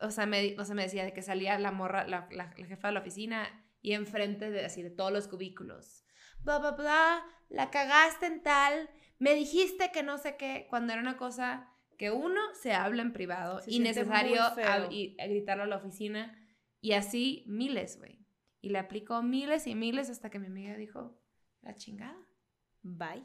[0.00, 2.66] o sea, me, o sea, me decía de que salía la morra, la, la- la
[2.66, 6.04] jefa de la oficina, y enfrente de, así, de todos los cubículos,
[6.42, 8.90] bla, bla, bla, la cagaste en tal,
[9.20, 13.12] me dijiste que no sé qué, cuando era una cosa que uno se habla en
[13.12, 14.42] privado, Se innecesario
[14.90, 16.36] y- a gritarlo a la oficina,
[16.80, 18.18] y así miles, güey.
[18.62, 21.16] Y le aplicó miles y miles hasta que mi amiga dijo,
[21.62, 22.16] la chingada.
[22.82, 23.24] Bye.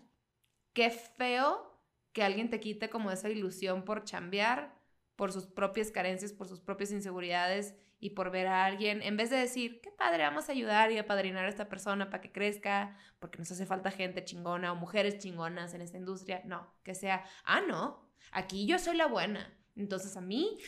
[0.74, 1.80] Qué feo
[2.12, 4.78] que alguien te quite como esa ilusión por chambear,
[5.16, 7.76] por sus propias carencias, por sus propias inseguridades
[8.06, 11.00] y por ver a alguien, en vez de decir, qué padre, vamos a ayudar y
[11.00, 15.18] apadrinar a esta persona para que crezca, porque nos hace falta gente chingona o mujeres
[15.18, 16.44] chingonas en esta industria.
[16.46, 19.52] No, que sea, ah, no, aquí yo soy la buena.
[19.76, 20.60] Entonces a mí,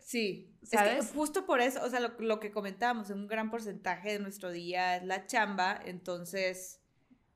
[0.00, 0.98] Sí, ¿Sabes?
[0.98, 4.18] Es que justo por eso, o sea, lo, lo que comentábamos, un gran porcentaje de
[4.18, 6.82] nuestro día es la chamba, entonces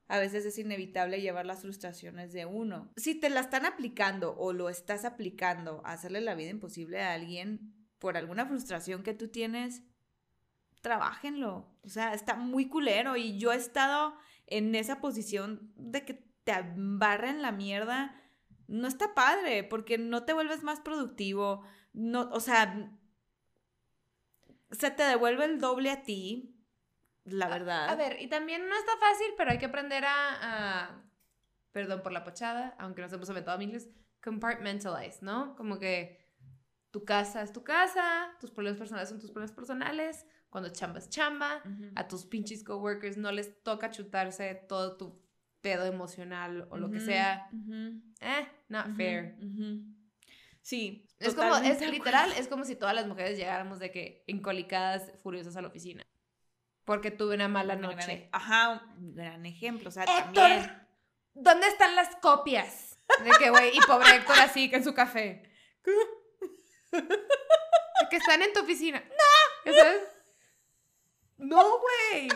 [0.07, 2.93] a veces es inevitable llevar las frustraciones de uno.
[2.97, 7.15] Si te la están aplicando o lo estás aplicando a hacerle la vida imposible a
[7.15, 9.83] alguien por alguna frustración que tú tienes,
[10.81, 11.67] trabajenlo.
[11.83, 14.15] O sea, está muy culero y yo he estado
[14.47, 18.15] en esa posición de que te barren la mierda.
[18.67, 21.65] No está padre porque no te vuelves más productivo.
[21.93, 22.93] No, o sea,
[24.71, 26.55] se te devuelve el doble a ti,
[27.25, 27.89] la verdad.
[27.89, 31.03] A ver, y también no está fácil, pero hay que aprender a, a-
[31.73, 33.89] perdón por la pochada, aunque nos hemos aventado miles,
[34.23, 35.55] compartmentalize, ¿no?
[35.57, 36.19] Como que
[36.91, 41.09] tu casa es tu casa, tus problemas personales son tus problemas personales, cuando chamba es
[41.11, 41.91] chamba, Ujú.
[41.95, 45.21] a tus pinches coworkers no les toca chutarse todo tu
[45.61, 47.51] pedo emocional o lo que sea.
[48.21, 49.37] Eh, not fair.
[50.63, 51.07] Sí.
[51.19, 55.57] Es como, es literal, es como si todas las mujeres llegáramos de que encolicadas, furiosas
[55.57, 56.07] a la oficina.
[56.85, 58.13] Porque tuve una mala gran noche.
[58.13, 59.89] ej- Ajá, un gran ejemplo.
[59.89, 60.87] O sea, Héctor, también.
[61.35, 62.99] ¿dónde están las copias?
[63.25, 65.43] De que, güey, y pobre Héctor así, que en su café.
[68.11, 69.03] Que están en tu oficina.
[69.67, 69.73] ¡No!
[69.73, 70.03] ¿Ya sabes?
[71.37, 72.29] No, güey.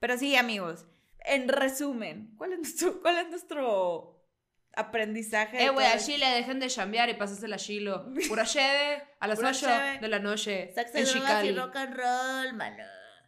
[0.00, 0.86] Pero sí, amigos.
[1.20, 4.26] En resumen, ¿cuál es nuestro, cuál es nuestro
[4.74, 5.64] aprendizaje?
[5.64, 8.06] Eh, güey, a Chile dejen de chambear y pasarse la Chilo.
[8.28, 9.98] Pura cheve a las Pura 8 cheve.
[10.00, 10.74] de la noche.
[10.74, 11.52] En drogas y Chicali.
[11.56, 12.84] rock and roll, mano.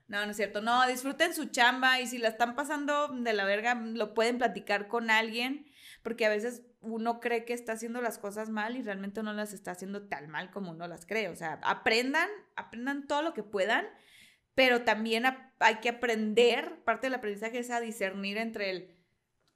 [0.09, 0.61] No, no es cierto.
[0.61, 4.89] No, disfruten su chamba y si la están pasando de la verga, lo pueden platicar
[4.89, 5.67] con alguien,
[6.07, 9.53] porque a veces uno cree que está haciendo las cosas mal y realmente no las
[9.53, 11.29] está haciendo tan mal como uno las cree.
[11.31, 13.89] O sea, aprendan, aprendan todo lo que puedan,
[14.55, 15.25] pero también
[15.59, 18.97] hay que aprender, parte del aprendizaje es a discernir entre el,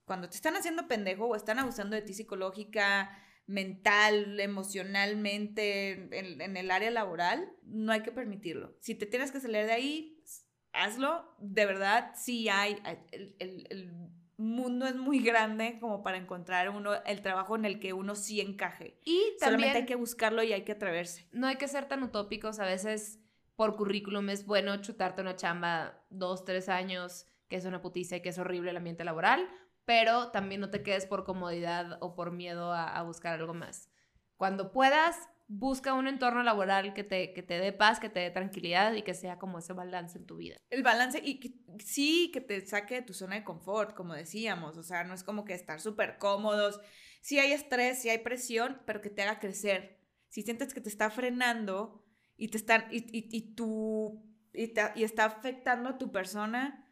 [0.04, 6.70] cuando te están haciendo pendejo o están abusando de ti psicológica, mental, emocionalmente, en, el
[6.72, 8.76] área laboral, no hay que permitirlo.
[8.80, 10.24] Si te tienes que salir de ahí,
[10.72, 11.32] hazlo.
[11.38, 12.76] De verdad, sí hay.
[13.38, 14.10] El
[14.40, 18.40] mundo es muy grande como para encontrar uno el trabajo en el que uno sí
[18.40, 18.98] encaje.
[19.04, 21.28] Y Solamente también hay que buscarlo y hay que atreverse.
[21.32, 22.58] no hay que ser tan utópicos.
[22.58, 23.20] A veces,
[23.56, 28.22] por currículum, es bueno chutarte una chamba dos, tres años, que es una putiza y
[28.22, 29.48] que es horrible el ambiente laboral,
[29.84, 33.90] pero también no te quedes por comodidad o por miedo a, a buscar algo más.
[34.36, 38.30] Cuando puedas, busca un entorno laboral que te, que te dé paz, que te dé
[38.30, 40.56] tranquilidad y que sea como ese balance en tu vida.
[40.70, 44.76] El balance y que- sí que te saque de tu zona de confort, como decíamos,
[44.76, 46.80] o sea, no es como que estar súper cómodos,
[47.20, 49.98] sí hay estrés, sí hay presión, pero que te haga crecer.
[50.28, 52.04] Si sientes que te está frenando
[52.36, 54.22] y te están y, y, y tú
[54.52, 56.86] y, te- y está afectando a tu persona,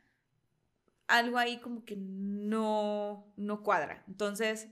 [1.07, 4.05] algo ahí como que no no cuadra.
[4.09, 4.69] Entonces,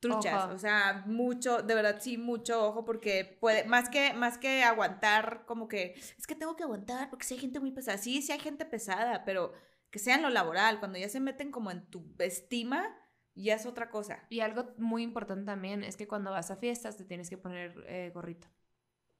[0.00, 0.54] truchas, Ojo.
[0.54, 5.44] o sea, mucho, de verdad sí, mucho ojo porque puede más que más que aguantar
[5.46, 7.98] como que es que tengo que aguantar porque si hay gente muy pesada.
[7.98, 9.52] Sí, sí hay gente pesada, pero
[9.90, 12.96] que sea en lo laboral, cuando ya se meten como en tu estima,
[13.34, 14.24] ya es otra cosa.
[14.28, 17.74] Y algo muy importante también es que cuando vas a fiestas te tienes que poner
[17.86, 18.48] eh, gorrito.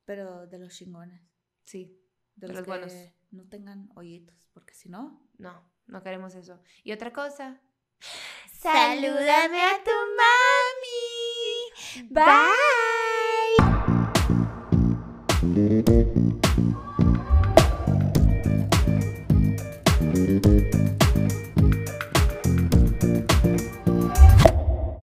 [0.05, 1.21] Pero de los chingones,
[1.65, 2.01] Sí,
[2.37, 2.93] de, De los, los buenos.
[2.93, 6.61] que no tengan hoyitos, porque si no, no, no queremos eso.
[6.85, 7.61] Y otra cosa.
[8.53, 9.91] Salúdame a tu
[11.97, 12.09] mami.
[12.11, 12.77] Bye.